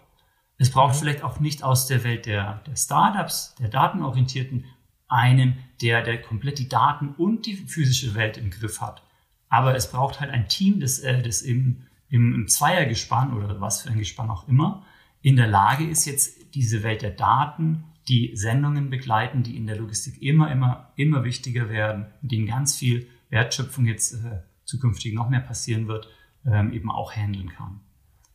[0.57, 0.99] Es braucht mhm.
[0.99, 4.65] vielleicht auch nicht aus der Welt der, der Startups, der Datenorientierten,
[5.07, 9.03] einen, der, der komplett die Daten und die physische Welt im Griff hat.
[9.49, 13.83] Aber es braucht halt ein Team, das, äh, das im, im, im Zweiergespann oder was
[13.83, 14.83] für ein Gespann auch immer
[15.21, 19.75] in der Lage ist, jetzt diese Welt der Daten, die Sendungen begleiten, die in der
[19.77, 25.29] Logistik immer, immer, immer wichtiger werden, mit denen ganz viel Wertschöpfung jetzt äh, zukünftig noch
[25.29, 26.07] mehr passieren wird,
[26.45, 27.81] ähm, eben auch handeln kann.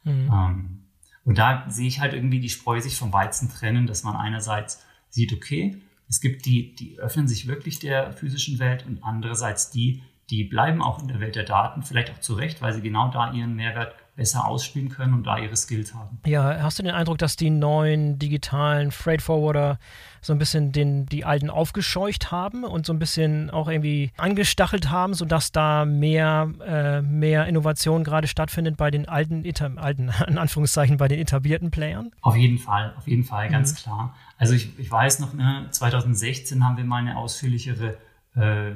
[0.04, 0.30] Mhm.
[0.32, 0.78] Ähm,
[1.24, 4.84] und da sehe ich halt irgendwie die Spreu sich vom Weizen trennen, dass man einerseits
[5.08, 10.02] sieht, okay, es gibt die, die öffnen sich wirklich der physischen Welt und andererseits die,
[10.30, 13.10] die bleiben auch in der Welt der Daten, vielleicht auch zu Recht, weil sie genau
[13.10, 16.20] da ihren Mehrwert besser ausspielen können und da ihre Skills haben.
[16.26, 19.78] Ja, hast du den Eindruck, dass die neuen digitalen Freight Forwarder
[20.20, 24.90] so ein bisschen den, die alten aufgescheucht haben und so ein bisschen auch irgendwie angestachelt
[24.90, 29.44] haben, sodass da mehr, äh, mehr Innovation gerade stattfindet bei den alten,
[29.78, 32.10] alten, in Anführungszeichen, bei den etablierten Playern?
[32.20, 33.76] Auf jeden Fall, auf jeden Fall, ganz mhm.
[33.76, 34.14] klar.
[34.36, 37.96] Also ich, ich weiß noch, ne, 2016 haben wir mal eine ausführlichere
[38.36, 38.72] äh,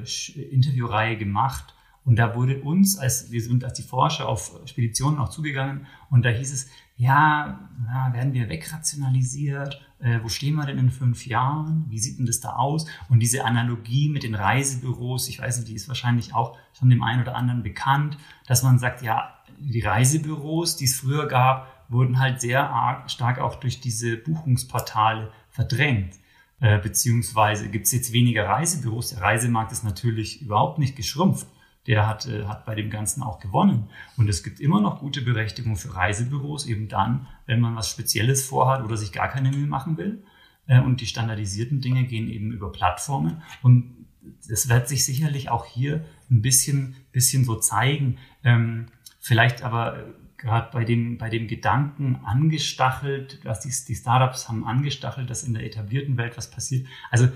[0.51, 1.76] Interviewreihe gemacht
[2.07, 6.25] und da wurde uns, als wir sind als die Forscher auf Speditionen auch zugegangen und
[6.25, 9.83] da hieß es, ja, ja werden wir wegrationalisiert?
[9.99, 11.85] Äh, wo stehen wir denn in fünf Jahren?
[11.89, 12.87] Wie sieht denn das da aus?
[13.09, 17.03] Und diese Analogie mit den Reisebüros, ich weiß nicht, die ist wahrscheinlich auch schon dem
[17.03, 18.17] einen oder anderen bekannt,
[18.47, 23.41] dass man sagt, ja, die Reisebüros, die es früher gab, wurden halt sehr arg, stark
[23.41, 26.15] auch durch diese Buchungsportale verdrängt.
[26.61, 29.09] Äh, beziehungsweise gibt es jetzt weniger Reisebüros.
[29.09, 31.49] Der Reisemarkt ist natürlich überhaupt nicht geschrumpft
[31.87, 33.89] der hat, äh, hat bei dem Ganzen auch gewonnen.
[34.17, 38.45] Und es gibt immer noch gute Berechtigung für Reisebüros, eben dann, wenn man was Spezielles
[38.45, 40.23] vorhat oder sich gar keine Mühe machen will.
[40.67, 43.43] Äh, und die standardisierten Dinge gehen eben über Plattformen.
[43.63, 44.07] Und
[44.49, 48.19] das wird sich sicherlich auch hier ein bisschen, bisschen so zeigen.
[48.43, 48.87] Ähm,
[49.21, 50.03] vielleicht aber äh,
[50.37, 55.55] gerade bei dem, bei dem Gedanken angestachelt, dass die, die Startups haben angestachelt, dass in
[55.55, 56.87] der etablierten Welt was passiert.
[57.11, 57.29] Also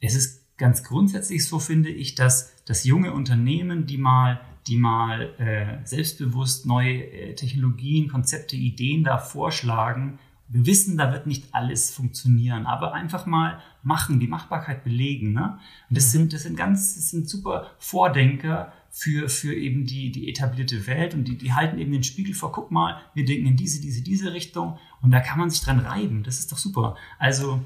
[0.00, 5.34] es ist ganz grundsätzlich so finde ich, dass, dass junge Unternehmen, die mal, die mal
[5.38, 11.90] äh, selbstbewusst neue äh, Technologien, Konzepte, Ideen da vorschlagen, wir wissen, da wird nicht alles
[11.90, 15.32] funktionieren, aber einfach mal machen, die Machbarkeit belegen.
[15.32, 15.58] Ne?
[15.88, 16.18] Und das mhm.
[16.18, 21.14] sind, das sind ganz, das sind super Vordenker für, für eben die, die etablierte Welt
[21.14, 24.02] und die, die halten eben den Spiegel vor, guck mal, wir denken in diese, diese,
[24.02, 26.22] diese Richtung und da kann man sich dran reiben.
[26.22, 26.96] Das ist doch super.
[27.18, 27.60] Also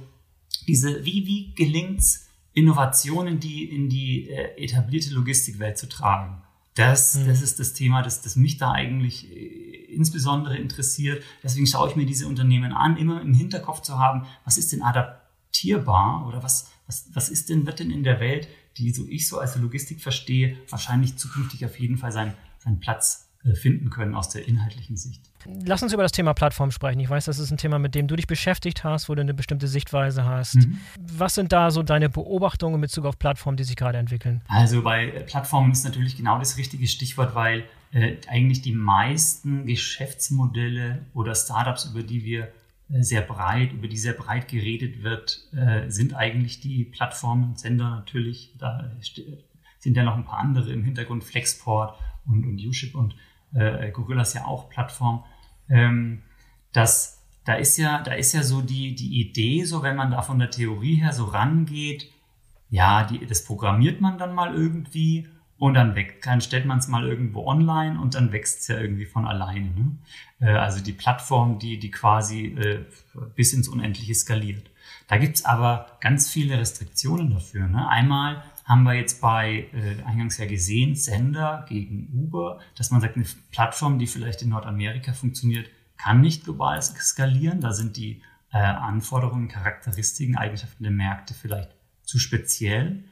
[0.66, 6.42] diese, wie, wie gelingt's, Innovationen, die in die äh, etablierte Logistikwelt zu tragen?
[6.74, 7.26] Das, mhm.
[7.26, 11.22] das ist das Thema, das, das mich da eigentlich äh, insbesondere interessiert.
[11.42, 14.82] Deswegen schaue ich mir diese Unternehmen an, immer im Hinterkopf zu haben, was ist denn
[14.82, 19.28] adaptierbar oder was, was, was ist denn, wird denn in der Welt, die so ich
[19.28, 24.28] so als Logistik verstehe, wahrscheinlich zukünftig auf jeden Fall seinen, seinen Platz finden können aus
[24.30, 25.22] der inhaltlichen Sicht.
[25.64, 27.00] Lass uns über das Thema Plattform sprechen.
[27.00, 29.34] Ich weiß, das ist ein Thema, mit dem du dich beschäftigt hast, wo du eine
[29.34, 30.56] bestimmte Sichtweise hast.
[30.56, 30.80] Mhm.
[31.00, 34.42] Was sind da so deine Beobachtungen in Bezug auf Plattformen, die sich gerade entwickeln?
[34.48, 41.06] Also bei Plattformen ist natürlich genau das richtige Stichwort, weil äh, eigentlich die meisten Geschäftsmodelle
[41.14, 42.48] oder Startups, über die wir
[42.90, 47.90] äh, sehr breit, über die sehr breit geredet wird, äh, sind eigentlich die Plattformen, Sender
[47.90, 48.54] natürlich.
[48.58, 48.90] Da
[49.78, 53.16] sind ja noch ein paar andere im Hintergrund, Flexport und, und Uship und
[53.54, 55.24] äh, Gorilla ist ja auch Plattform.
[55.68, 56.22] Ähm,
[56.72, 60.22] das, da ist ja, da ist ja so die, die Idee, so wenn man da
[60.22, 62.10] von der Theorie her so rangeht,
[62.70, 66.88] ja, die, das programmiert man dann mal irgendwie und dann, wächst, dann stellt man es
[66.88, 69.70] mal irgendwo online und dann wächst es ja irgendwie von alleine.
[69.70, 69.96] Ne?
[70.40, 72.84] Äh, also die Plattform, die, die quasi äh,
[73.34, 74.70] bis ins Unendliche skaliert.
[75.08, 77.66] Da gibt's aber ganz viele Restriktionen dafür.
[77.66, 77.88] Ne?
[77.88, 83.16] Einmal haben wir jetzt bei äh, eingangs ja gesehen, Sender gegen Uber, dass man sagt,
[83.16, 87.62] eine Plattform, die vielleicht in Nordamerika funktioniert, kann nicht global skalieren.
[87.62, 91.70] Da sind die äh, Anforderungen, Charakteristiken, Eigenschaften der Märkte vielleicht
[92.02, 93.04] zu speziell.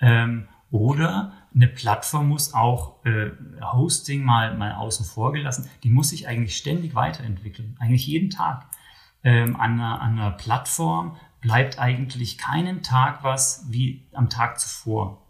[0.00, 3.30] Ähm, oder eine Plattform muss auch äh,
[3.62, 5.70] Hosting mal, mal außen vor gelassen.
[5.84, 8.66] Die muss sich eigentlich ständig weiterentwickeln, eigentlich jeden Tag.
[9.22, 15.22] Ähm, an, einer, an einer Plattform bleibt eigentlich keinen Tag was wie am Tag zuvor.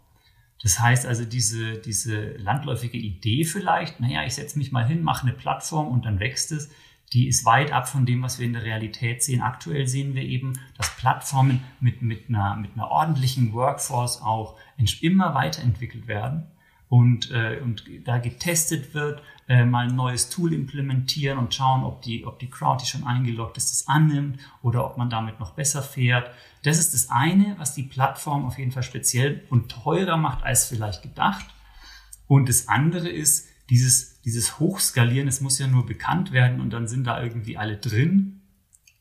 [0.63, 5.23] Das heißt also, diese, diese landläufige Idee vielleicht, naja, ich setze mich mal hin, mache
[5.27, 6.69] eine Plattform und dann wächst es,
[7.13, 9.41] die ist weit ab von dem, was wir in der Realität sehen.
[9.41, 14.57] Aktuell sehen wir eben, dass Plattformen mit, mit, einer, mit einer ordentlichen Workforce auch
[15.01, 16.47] immer weiterentwickelt werden
[16.89, 22.01] und, äh, und da getestet wird, äh, mal ein neues Tool implementieren und schauen, ob
[22.01, 25.53] die, ob die Crowd, die schon eingeloggt ist, das annimmt oder ob man damit noch
[25.53, 26.31] besser fährt.
[26.63, 30.65] Das ist das eine, was die Plattform auf jeden Fall speziell und teurer macht als
[30.65, 31.45] vielleicht gedacht.
[32.27, 36.87] Und das andere ist dieses, dieses Hochskalieren, es muss ja nur bekannt werden und dann
[36.87, 38.41] sind da irgendwie alle drin.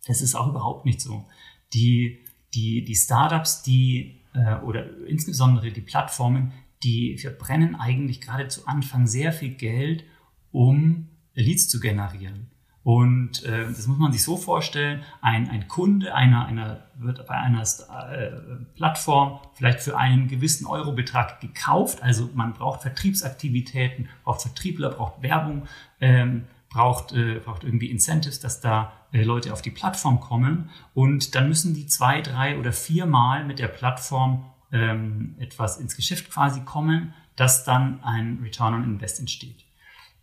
[0.06, 1.26] Das ist auch überhaupt nicht so.
[1.72, 8.66] Die, die, die Startups, die äh, oder insbesondere die Plattformen, die verbrennen eigentlich gerade zu
[8.66, 10.04] Anfang sehr viel Geld,
[10.52, 12.50] um Leads zu generieren.
[12.86, 17.34] Und äh, das muss man sich so vorstellen, ein, ein Kunde einer, einer wird bei
[17.34, 18.30] einer äh,
[18.76, 22.00] Plattform vielleicht für einen gewissen Eurobetrag gekauft.
[22.04, 25.66] Also man braucht Vertriebsaktivitäten, braucht Vertriebler, braucht Werbung,
[26.00, 30.70] ähm, braucht, äh, braucht irgendwie Incentives, dass da äh, Leute auf die Plattform kommen.
[30.94, 36.30] Und dann müssen die zwei, drei oder viermal mit der Plattform ähm, etwas ins Geschäft
[36.30, 39.64] quasi kommen, dass dann ein Return on Invest entsteht.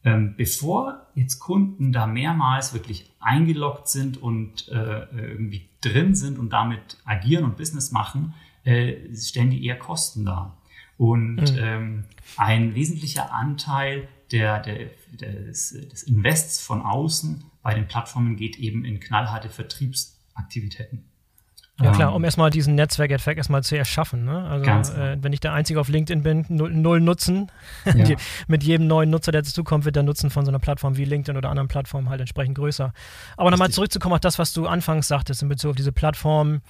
[0.05, 6.51] Ähm, bevor jetzt Kunden da mehrmals wirklich eingeloggt sind und äh, irgendwie drin sind und
[6.51, 8.33] damit agieren und Business machen,
[8.65, 10.57] äh, stellen die eher Kosten dar.
[10.97, 11.57] Und mhm.
[11.57, 12.03] ähm,
[12.37, 18.83] ein wesentlicher Anteil der, der, des, des Invests von außen bei den Plattformen geht eben
[18.83, 21.05] in knallharte Vertriebsaktivitäten.
[21.81, 22.15] Ja klar, ähm.
[22.15, 24.25] um erstmal diesen Netzwerkeffekt erstmal zu erschaffen.
[24.25, 24.43] Ne?
[24.45, 25.03] Also genau.
[25.05, 27.51] äh, wenn ich der Einzige auf LinkedIn bin, null, null Nutzen.
[27.93, 28.15] Ja.
[28.47, 31.37] mit jedem neuen Nutzer, der dazukommt, wird der Nutzen von so einer Plattform wie LinkedIn
[31.37, 32.93] oder anderen Plattformen halt entsprechend größer.
[33.37, 36.61] Aber nochmal zurückzukommen auf das, was du anfangs sagtest in Bezug auf diese Plattformen.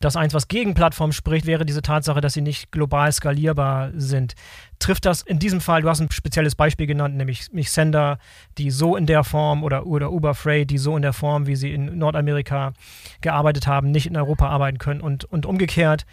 [0.00, 4.34] Das eins, was gegen Plattformen spricht, wäre diese Tatsache, dass sie nicht global skalierbar sind.
[4.78, 8.18] Trifft das in diesem Fall, du hast ein spezielles Beispiel genannt, nämlich mich Sender,
[8.58, 11.56] die so in der Form oder, oder Uber Freight, die so in der Form, wie
[11.56, 12.72] sie in Nordamerika
[13.20, 16.04] gearbeitet haben, nicht in Europa arbeiten können und, und umgekehrt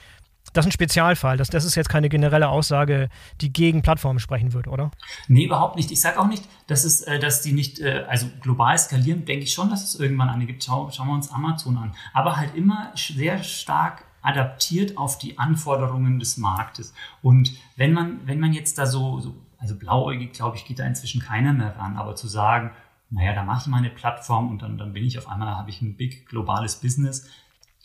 [0.52, 1.38] das ist ein Spezialfall.
[1.38, 3.10] Das, das ist jetzt keine generelle Aussage,
[3.42, 4.92] die gegen Plattformen sprechen würde, oder?
[5.28, 5.92] Nee, überhaupt nicht.
[5.92, 9.46] Ich sage auch nicht, dass, es, äh, dass die nicht, äh, also global skalieren, denke
[9.46, 10.64] ich schon, dass es irgendwann eine gibt.
[10.64, 11.96] Schau, schauen wir uns Amazon an.
[12.14, 16.94] Aber halt immer sehr stark adaptiert auf die Anforderungen des Marktes.
[17.22, 20.86] Und wenn man, wenn man jetzt da so, so also blauäugig, glaube ich, geht da
[20.86, 22.72] inzwischen keiner mehr ran, aber zu sagen,
[23.10, 25.70] naja, da mache ich mal eine Plattform und dann, dann bin ich auf einmal, habe
[25.70, 27.30] ich ein big globales Business,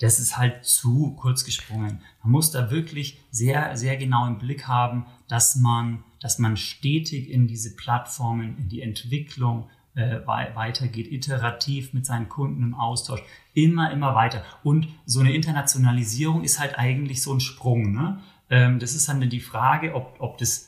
[0.01, 2.01] das ist halt zu kurz gesprungen.
[2.23, 7.31] Man muss da wirklich sehr, sehr genau im Blick haben, dass man, dass man stetig
[7.31, 13.23] in diese Plattformen, in die Entwicklung äh, weitergeht, iterativ mit seinen Kunden im Austausch,
[13.55, 14.45] immer, immer weiter.
[14.63, 17.93] Und so eine Internationalisierung ist halt eigentlich so ein Sprung.
[17.93, 18.21] Ne?
[18.51, 20.68] Ähm, das ist dann die Frage, ob, ob das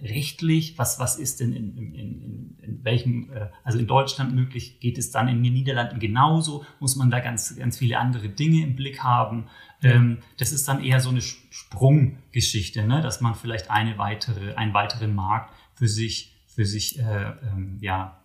[0.00, 4.80] rechtlich, was, was ist denn in, in, in, in welchem, äh, also in Deutschland möglich,
[4.80, 8.62] geht es dann in den Niederlanden genauso, muss man da ganz, ganz viele andere Dinge
[8.62, 9.46] im Blick haben.
[9.82, 13.02] Ähm, das ist dann eher so eine Sprunggeschichte, ne?
[13.02, 18.20] dass man vielleicht eine weitere, einen weiteren Markt für sich, für sich äh, ähm, ja,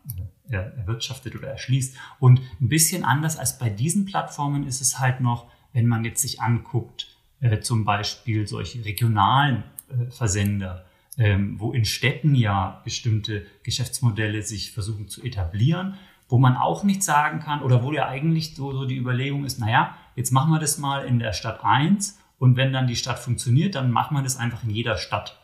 [0.49, 1.95] äh, erwirtschaftet oder erschließt.
[2.19, 6.21] Und ein bisschen anders als bei diesen Plattformen ist es halt noch, wenn man jetzt
[6.21, 7.08] sich anguckt,
[7.41, 10.88] äh, zum Beispiel solche regionalen äh, Versender,
[11.19, 15.95] ähm, wo in Städten ja bestimmte Geschäftsmodelle sich versuchen zu etablieren,
[16.29, 19.60] wo man auch nicht sagen kann oder wo ja eigentlich so, so die Überlegung ist,
[19.60, 23.19] naja, jetzt machen wir das mal in der Stadt 1 und wenn dann die Stadt
[23.19, 25.38] funktioniert, dann macht man das einfach in jeder Stadt.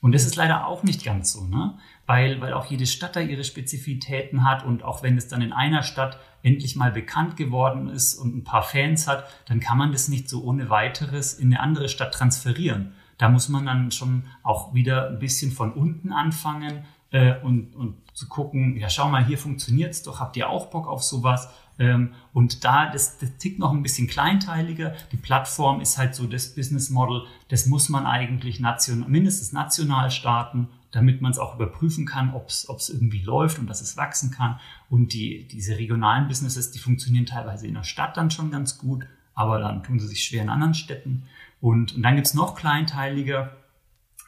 [0.00, 1.74] Und das ist leider auch nicht ganz so, ne?
[2.06, 5.52] weil, weil auch jede Stadt da ihre Spezifitäten hat und auch wenn es dann in
[5.52, 9.92] einer Stadt endlich mal bekannt geworden ist und ein paar Fans hat, dann kann man
[9.92, 12.94] das nicht so ohne weiteres in eine andere Stadt transferieren.
[13.20, 17.96] Da muss man dann schon auch wieder ein bisschen von unten anfangen äh, und, und
[18.14, 21.50] zu gucken, ja, schau mal, hier funktioniert's doch, habt ihr auch Bock auf sowas?
[21.78, 24.94] Ähm, und da, das, das tickt noch ein bisschen kleinteiliger.
[25.12, 30.10] Die Plattform ist halt so das Business Model, das muss man eigentlich nation, mindestens national
[30.10, 34.30] starten, damit man es auch überprüfen kann, ob es irgendwie läuft und dass es wachsen
[34.30, 34.58] kann.
[34.88, 39.04] Und die, diese regionalen Businesses, die funktionieren teilweise in der Stadt dann schon ganz gut,
[39.34, 41.24] aber dann tun sie sich schwer in anderen Städten.
[41.60, 43.56] Und, und dann gibt's noch kleinteiliger,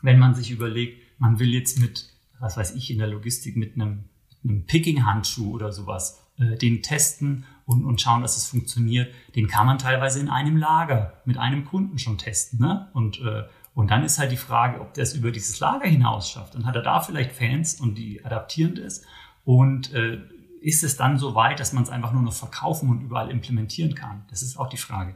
[0.03, 3.75] wenn man sich überlegt, man will jetzt mit, was weiß ich, in der Logistik mit
[3.75, 4.05] einem,
[4.45, 9.15] einem Picking-Handschuh oder sowas äh, den testen und, und schauen, dass es funktioniert.
[9.37, 12.59] Den kann man teilweise in einem Lager mit einem Kunden schon testen.
[12.59, 12.89] Ne?
[12.93, 16.31] Und, äh, und dann ist halt die Frage, ob der es über dieses Lager hinaus
[16.31, 16.55] schafft.
[16.55, 19.03] Dann hat er da vielleicht Fans und die adaptieren das.
[19.45, 20.19] Und äh,
[20.63, 23.95] ist es dann so weit, dass man es einfach nur noch verkaufen und überall implementieren
[23.95, 24.23] kann?
[24.31, 25.15] Das ist auch die Frage.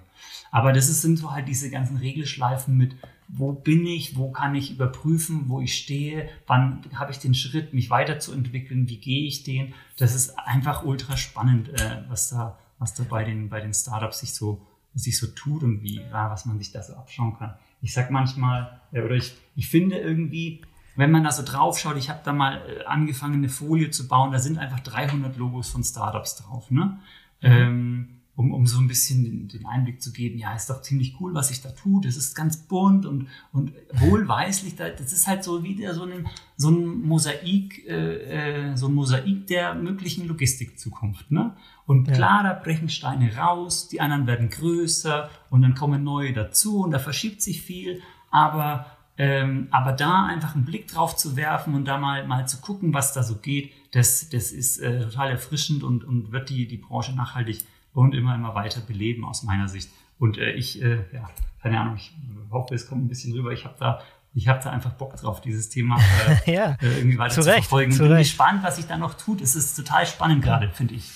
[0.50, 2.96] Aber das ist, sind so halt diese ganzen Regelschleifen mit,
[3.28, 7.74] wo bin ich, wo kann ich überprüfen, wo ich stehe, wann habe ich den Schritt,
[7.74, 9.74] mich weiterzuentwickeln, wie gehe ich den.
[9.96, 14.20] Das ist einfach ultra spannend, äh, was da, was da bei den, bei den Startups
[14.20, 17.54] sich so, sich so tut und wie, ja, was man sich da so abschauen kann.
[17.82, 20.62] Ich sag manchmal, ja, oder ich, ich finde irgendwie,
[20.96, 24.08] wenn man da so drauf schaut, ich habe da mal äh, angefangen, eine Folie zu
[24.08, 26.70] bauen, da sind einfach 300 Logos von Startups drauf.
[26.70, 26.98] Ne?
[27.40, 27.50] Mhm.
[27.50, 31.18] Ähm, um, um so ein bisschen den, den, Einblick zu geben, ja, ist doch ziemlich
[31.20, 32.02] cool, was ich da tue.
[32.02, 34.76] Das ist ganz bunt und, und wohlweislich.
[34.76, 36.28] Das ist halt so wieder so ein,
[36.58, 41.30] so ein Mosaik, äh, äh, so ein Mosaik der möglichen Logistikzukunft.
[41.30, 41.56] Ne?
[41.86, 46.80] Und klar, da brechen Steine raus, die anderen werden größer und dann kommen neue dazu
[46.80, 48.02] und da verschiebt sich viel.
[48.30, 52.60] Aber, ähm, aber da einfach einen Blick drauf zu werfen und da mal, mal zu
[52.60, 56.66] gucken, was da so geht, das, das ist äh, total erfrischend und, und wird die,
[56.68, 59.90] die Branche nachhaltig und immer, immer weiter beleben aus meiner Sicht.
[60.18, 61.30] Und äh, ich, äh, ja,
[61.62, 62.14] keine Ahnung, ich
[62.50, 63.52] hoffe, es kommt ein bisschen rüber.
[63.52, 64.02] Ich habe da,
[64.34, 65.98] ich habe da einfach Bock drauf, dieses Thema
[66.46, 67.92] äh, ja, äh, irgendwie weiter zu, zu verfolgen.
[67.92, 69.40] Zu Bin gespannt, was sich da noch tut.
[69.40, 71.10] Es ist total spannend gerade, finde ich.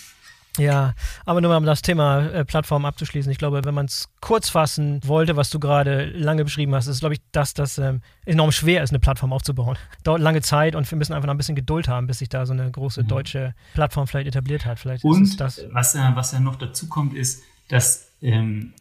[0.59, 3.31] Ja, aber nur mal um das Thema äh, Plattform abzuschließen.
[3.31, 7.01] Ich glaube, wenn man es kurz fassen wollte, was du gerade lange beschrieben hast, ist,
[7.01, 9.79] glaube ich, dass das ähm, enorm schwer ist, eine Plattform aufzubauen.
[10.03, 12.47] Dauert lange Zeit und wir müssen einfach noch ein bisschen Geduld haben, bis sich da
[12.47, 13.09] so eine große mhm.
[13.09, 14.81] deutsche Plattform vielleicht etabliert hat.
[14.81, 15.63] Vielleicht und das.
[15.71, 18.75] Was, ja, was ja noch dazu kommt, ist, dass ähm,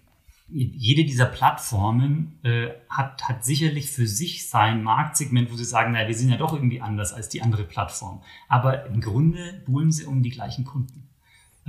[0.52, 6.08] jede dieser Plattformen äh, hat, hat sicherlich für sich sein Marktsegment, wo sie sagen, naja,
[6.08, 8.24] wir sind ja doch irgendwie anders als die andere Plattform.
[8.48, 11.09] Aber im Grunde buhlen sie um die gleichen Kunden.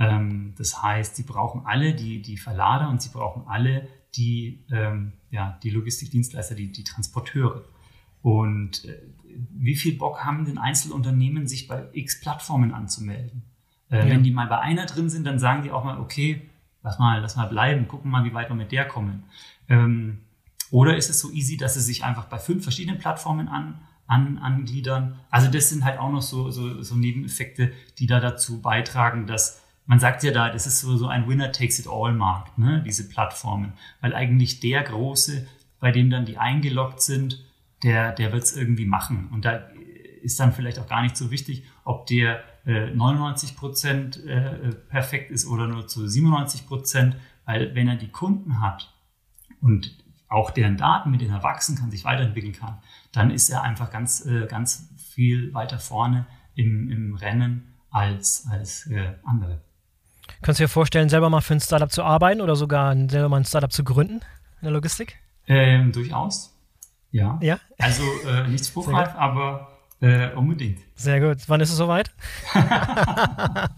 [0.01, 5.13] Ähm, das heißt, sie brauchen alle die, die Verlader und sie brauchen alle die, ähm,
[5.29, 7.63] ja, die Logistikdienstleister, die, die Transporteure.
[8.21, 9.01] Und äh,
[9.51, 13.43] wie viel Bock haben denn Einzelunternehmen, sich bei x Plattformen anzumelden?
[13.89, 14.05] Äh, ja.
[14.07, 16.49] Wenn die mal bei einer drin sind, dann sagen die auch mal, okay,
[16.83, 19.23] lass mal, lass mal bleiben, gucken mal, wie weit wir mit der kommen.
[19.69, 20.19] Ähm,
[20.71, 24.37] oder ist es so easy, dass sie sich einfach bei fünf verschiedenen Plattformen an, an,
[24.39, 25.19] angliedern?
[25.29, 29.61] Also das sind halt auch noch so, so, so Nebeneffekte, die da dazu beitragen, dass
[29.91, 33.73] man sagt ja da, das ist so, ein Winner-Takes-it-all-Markt, ne, diese Plattformen.
[33.99, 35.45] Weil eigentlich der Große,
[35.81, 37.43] bei dem dann die eingeloggt sind,
[37.83, 39.27] der, der wird es irgendwie machen.
[39.33, 39.67] Und da
[40.21, 45.29] ist dann vielleicht auch gar nicht so wichtig, ob der äh, 99 Prozent äh, perfekt
[45.29, 48.93] ist oder nur zu 97 Prozent, weil wenn er die Kunden hat
[49.59, 49.93] und
[50.29, 52.77] auch deren Daten, mit denen er wachsen kann, sich weiterentwickeln kann,
[53.11, 58.87] dann ist er einfach ganz, äh, ganz viel weiter vorne im, im Rennen als, als
[58.87, 59.59] äh, andere.
[60.41, 63.37] Kannst du dir vorstellen, selber mal für ein Startup zu arbeiten oder sogar selber mal
[63.37, 64.21] ein Startup zu gründen
[64.61, 65.17] in der Logistik?
[65.47, 66.55] Ähm, durchaus.
[67.11, 67.39] Ja.
[67.41, 67.59] ja?
[67.77, 70.79] Also äh, nicht spruchreif, aber äh, unbedingt.
[70.95, 71.37] Sehr gut.
[71.47, 72.11] Wann ist es soweit?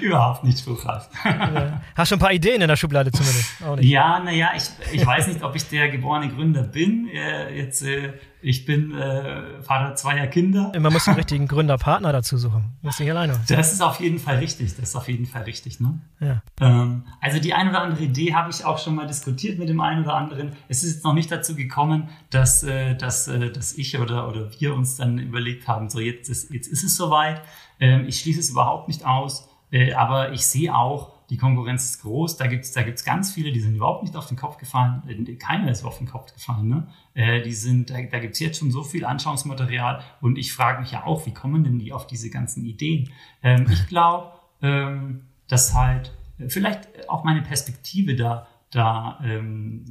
[0.00, 1.08] Überhaupt nicht spruchreif.
[1.24, 1.80] ja.
[1.94, 3.54] Hast schon ein paar Ideen in der Schublade zumindest?
[3.80, 7.08] Ja, naja, ich, ich weiß nicht, ob ich der geborene Gründer bin.
[7.08, 8.12] Äh, jetzt äh,
[8.48, 10.70] Ich bin äh, Vater zweier Kinder.
[10.78, 12.76] Man muss den richtigen Gründerpartner dazu suchen.
[12.80, 13.40] Muss nicht alleine.
[13.48, 14.76] Das ist auf jeden Fall richtig.
[14.76, 15.80] Das ist auf jeden Fall richtig.
[15.80, 15.98] Ne?
[16.20, 16.42] Ja.
[16.60, 19.80] Ähm, also die eine oder andere Idee habe ich auch schon mal diskutiert mit dem
[19.80, 20.52] einen oder anderen.
[20.68, 24.48] Es ist jetzt noch nicht dazu gekommen, dass, äh, dass, äh, dass ich oder, oder
[24.60, 27.42] wir uns dann überlegt haben, so jetzt ist, jetzt ist es soweit.
[27.80, 29.48] Ähm, ich schließe es überhaupt nicht aus.
[29.72, 32.36] Äh, aber ich sehe auch, die Konkurrenz ist groß.
[32.36, 35.02] Da gibt's da gibt's ganz viele, die sind überhaupt nicht auf den Kopf gefallen.
[35.08, 36.68] Äh, keiner ist auf den Kopf gefallen.
[36.68, 36.88] Ne?
[37.14, 40.02] Äh, die sind, da, da gibt's jetzt schon so viel Anschauungsmaterial.
[40.20, 43.10] Und ich frage mich ja auch, wie kommen denn die auf diese ganzen Ideen?
[43.42, 49.84] Ähm, ich glaube, ähm, dass halt äh, vielleicht auch meine Perspektive da da, ähm,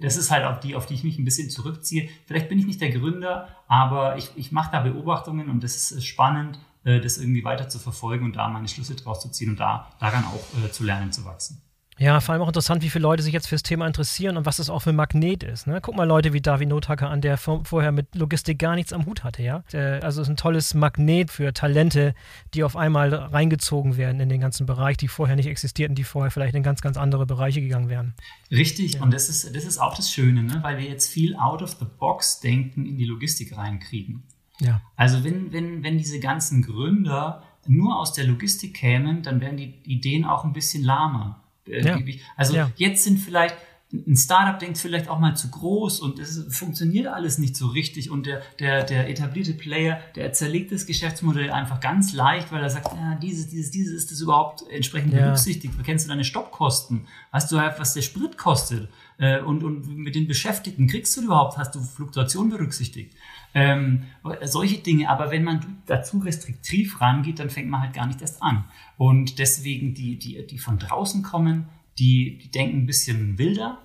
[0.00, 2.08] das ist halt auf die, auf die ich mich ein bisschen zurückziehe.
[2.26, 6.04] Vielleicht bin ich nicht der Gründer, aber ich, ich mache da Beobachtungen und das ist
[6.04, 9.60] spannend äh, das irgendwie weiter zu verfolgen und da meine Schlüsse draus zu ziehen und
[9.60, 11.62] da daran auch äh, zu lernen zu wachsen.
[11.98, 14.56] Ja, vor allem auch interessant, wie viele Leute sich jetzt fürs Thema interessieren und was
[14.56, 15.66] das auch für ein Magnet ist.
[15.66, 15.78] Ne?
[15.82, 19.24] Guck mal Leute wie David Nothacker an, der vorher mit Logistik gar nichts am Hut
[19.24, 19.62] hatte, ja.
[19.72, 22.14] Also es ist ein tolles Magnet für Talente,
[22.54, 26.30] die auf einmal reingezogen werden in den ganzen Bereich, die vorher nicht existierten, die vorher
[26.30, 28.14] vielleicht in ganz, ganz andere Bereiche gegangen wären.
[28.50, 29.02] Richtig, ja.
[29.02, 30.58] und das ist, das ist auch das Schöne, ne?
[30.62, 34.24] weil wir jetzt viel out of the box denken in die Logistik reinkriegen.
[34.64, 34.80] Ja.
[34.96, 39.74] Also wenn, wenn, wenn diese ganzen Gründer nur aus der Logistik kämen, dann wären die
[39.84, 41.42] Ideen auch ein bisschen lahmer.
[41.66, 41.98] Äh, ja.
[42.36, 42.70] Also ja.
[42.76, 43.56] jetzt sind vielleicht,
[43.92, 48.10] ein Startup denkt vielleicht auch mal zu groß und es funktioniert alles nicht so richtig
[48.10, 52.70] und der, der, der etablierte Player, der zerlegt das Geschäftsmodell einfach ganz leicht, weil er
[52.70, 55.20] sagt, ja, dieses, dieses, dieses ist das überhaupt entsprechend ja.
[55.20, 55.74] berücksichtigt.
[55.84, 57.06] Kennst du deine Stoppkosten?
[57.32, 58.88] Weißt du halt, was der Sprit kostet?
[59.18, 63.14] Äh, und, und mit den Beschäftigten kriegst du überhaupt, hast du Fluktuation berücksichtigt?
[63.54, 64.04] Ähm,
[64.44, 68.42] solche Dinge, aber wenn man dazu restriktiv rangeht, dann fängt man halt gar nicht erst
[68.42, 68.64] an.
[68.96, 73.78] Und deswegen die, die, die von draußen kommen, die, die denken ein bisschen wilder,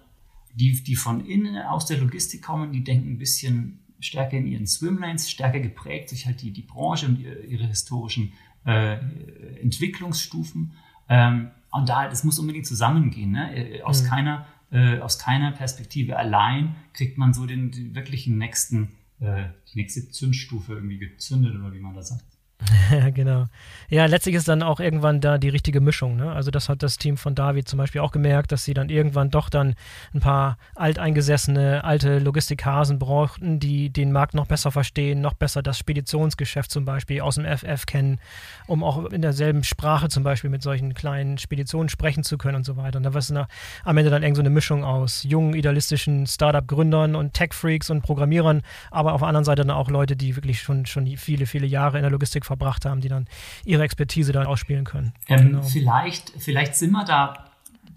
[0.53, 4.68] die, die von innen aus der Logistik kommen, die denken ein bisschen stärker in ihren
[4.68, 8.34] Swimlanes, stärker geprägt durch halt die, die Branche und ihre, ihre historischen
[8.65, 8.97] äh,
[9.61, 10.74] Entwicklungsstufen.
[11.09, 13.32] Ähm, und da, das muss unbedingt zusammengehen.
[13.32, 13.80] Ne?
[13.80, 14.07] Äh, aus, mhm.
[14.07, 18.89] keiner, äh, aus keiner Perspektive allein kriegt man so den, den wirklichen nächsten
[19.20, 22.36] äh, die nächste Zündstufe irgendwie gezündet oder wie man das sagt.
[23.14, 23.45] Genau.
[23.89, 26.18] Ja, letztlich ist dann auch irgendwann da die richtige Mischung.
[26.18, 26.32] Ne?
[26.32, 29.30] Also das hat das Team von David zum Beispiel auch gemerkt, dass sie dann irgendwann
[29.30, 29.76] doch dann
[30.14, 35.78] ein paar alteingesessene, alte Logistikhasen brauchten, die den Markt noch besser verstehen, noch besser das
[35.78, 38.20] Speditionsgeschäft zum Beispiel aus dem FF kennen,
[38.66, 42.66] um auch in derselben Sprache zum Beispiel mit solchen kleinen Speditionen sprechen zu können und
[42.66, 42.97] so weiter.
[42.97, 47.16] Und da war es am Ende dann irgend so eine Mischung aus jungen, idealistischen Startup-Gründern
[47.16, 50.86] und Tech-Freaks und Programmierern, aber auf der anderen Seite dann auch Leute, die wirklich schon,
[50.86, 53.28] schon viele, viele Jahre in der Logistik verbracht haben, die dann
[53.66, 55.14] ihre Expertise dann ausspielen können.
[55.28, 55.62] Ähm, genau.
[55.62, 57.48] vielleicht, vielleicht sind wir da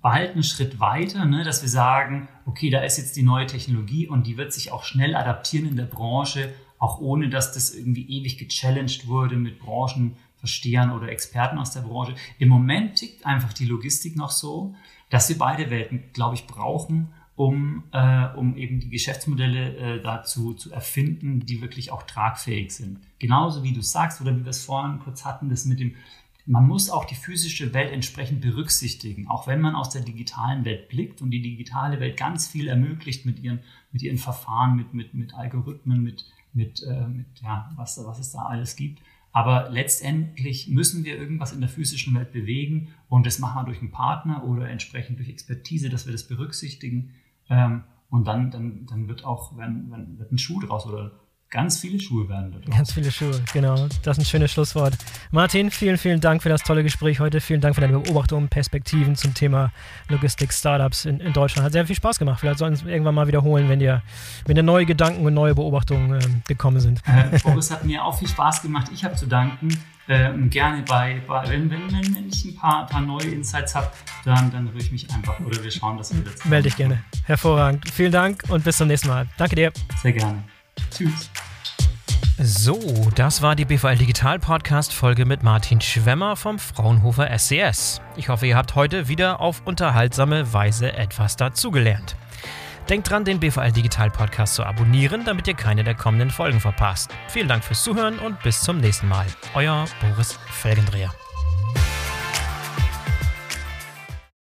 [0.03, 4.09] bald einen Schritt weiter, ne, dass wir sagen, okay, da ist jetzt die neue Technologie
[4.09, 8.09] und die wird sich auch schnell adaptieren in der Branche, auch ohne dass das irgendwie
[8.09, 12.15] ewig gechallenged wurde mit Branchenverstehern oder Experten aus der Branche.
[12.39, 14.75] Im Moment tickt einfach die Logistik noch so,
[15.11, 17.09] dass wir beide Welten, glaube ich, brauchen
[17.41, 23.01] um, äh, um eben die Geschäftsmodelle äh, dazu zu erfinden, die wirklich auch tragfähig sind.
[23.19, 25.95] Genauso wie du sagst oder wie wir es vorhin kurz hatten, das mit dem,
[26.45, 30.91] man muss auch die physische Welt entsprechend berücksichtigen, auch wenn man aus der digitalen Welt
[30.91, 33.61] blickt und die digitale Welt ganz viel ermöglicht mit ihren,
[33.91, 38.33] mit ihren Verfahren, mit, mit, mit Algorithmen, mit, mit, äh, mit ja, was, was es
[38.33, 39.01] da alles gibt.
[39.33, 43.81] Aber letztendlich müssen wir irgendwas in der physischen Welt bewegen und das machen wir durch
[43.81, 47.15] einen Partner oder entsprechend durch Expertise, dass wir das berücksichtigen.
[47.51, 51.13] Ähm, und dann, dann, dann wird auch wenn, wenn, wird ein Schuh draus oder
[51.51, 52.77] ganz viele Schuhe werden da.
[52.77, 53.89] Ganz viele Schuhe, genau.
[54.03, 54.97] Das ist ein schönes Schlusswort.
[55.33, 57.41] Martin, vielen, vielen Dank für das tolle Gespräch heute.
[57.41, 59.73] Vielen Dank für deine Beobachtungen, Perspektiven zum Thema
[60.09, 61.67] Logistik, Startups in, in Deutschland.
[61.67, 62.41] Hat sehr viel Spaß gemacht.
[62.41, 64.03] Vielleicht sollen wir es irgendwann mal wiederholen, wenn dir,
[64.47, 67.03] wenn dir neue Gedanken und neue Beobachtungen äh, gekommen sind.
[67.07, 68.91] Äh, Boris hat mir auch viel Spaß gemacht.
[68.95, 69.77] Ich habe zu danken
[70.09, 73.91] ähm, gerne bei, bei wenn, wenn, wenn ich ein paar, paar neue Insights habe,
[74.25, 76.45] dann, dann rühre ich mich einfach oder wir schauen, dass wir das.
[76.45, 77.03] Melde dich gerne.
[77.25, 77.89] Hervorragend.
[77.91, 79.27] Vielen Dank und bis zum nächsten Mal.
[79.37, 79.73] Danke dir.
[80.03, 80.43] Sehr gerne.
[80.91, 81.31] Tschüss.
[82.43, 82.81] So,
[83.15, 88.01] das war die BVL Digital Podcast Folge mit Martin Schwemmer vom Fraunhofer SCS.
[88.17, 92.17] Ich hoffe, ihr habt heute wieder auf unterhaltsame Weise etwas dazugelernt.
[92.89, 97.11] Denkt dran, den BVL Digital Podcast zu abonnieren, damit ihr keine der kommenden Folgen verpasst.
[97.29, 99.27] Vielen Dank fürs Zuhören und bis zum nächsten Mal.
[99.55, 101.13] Euer Boris Felgendreher.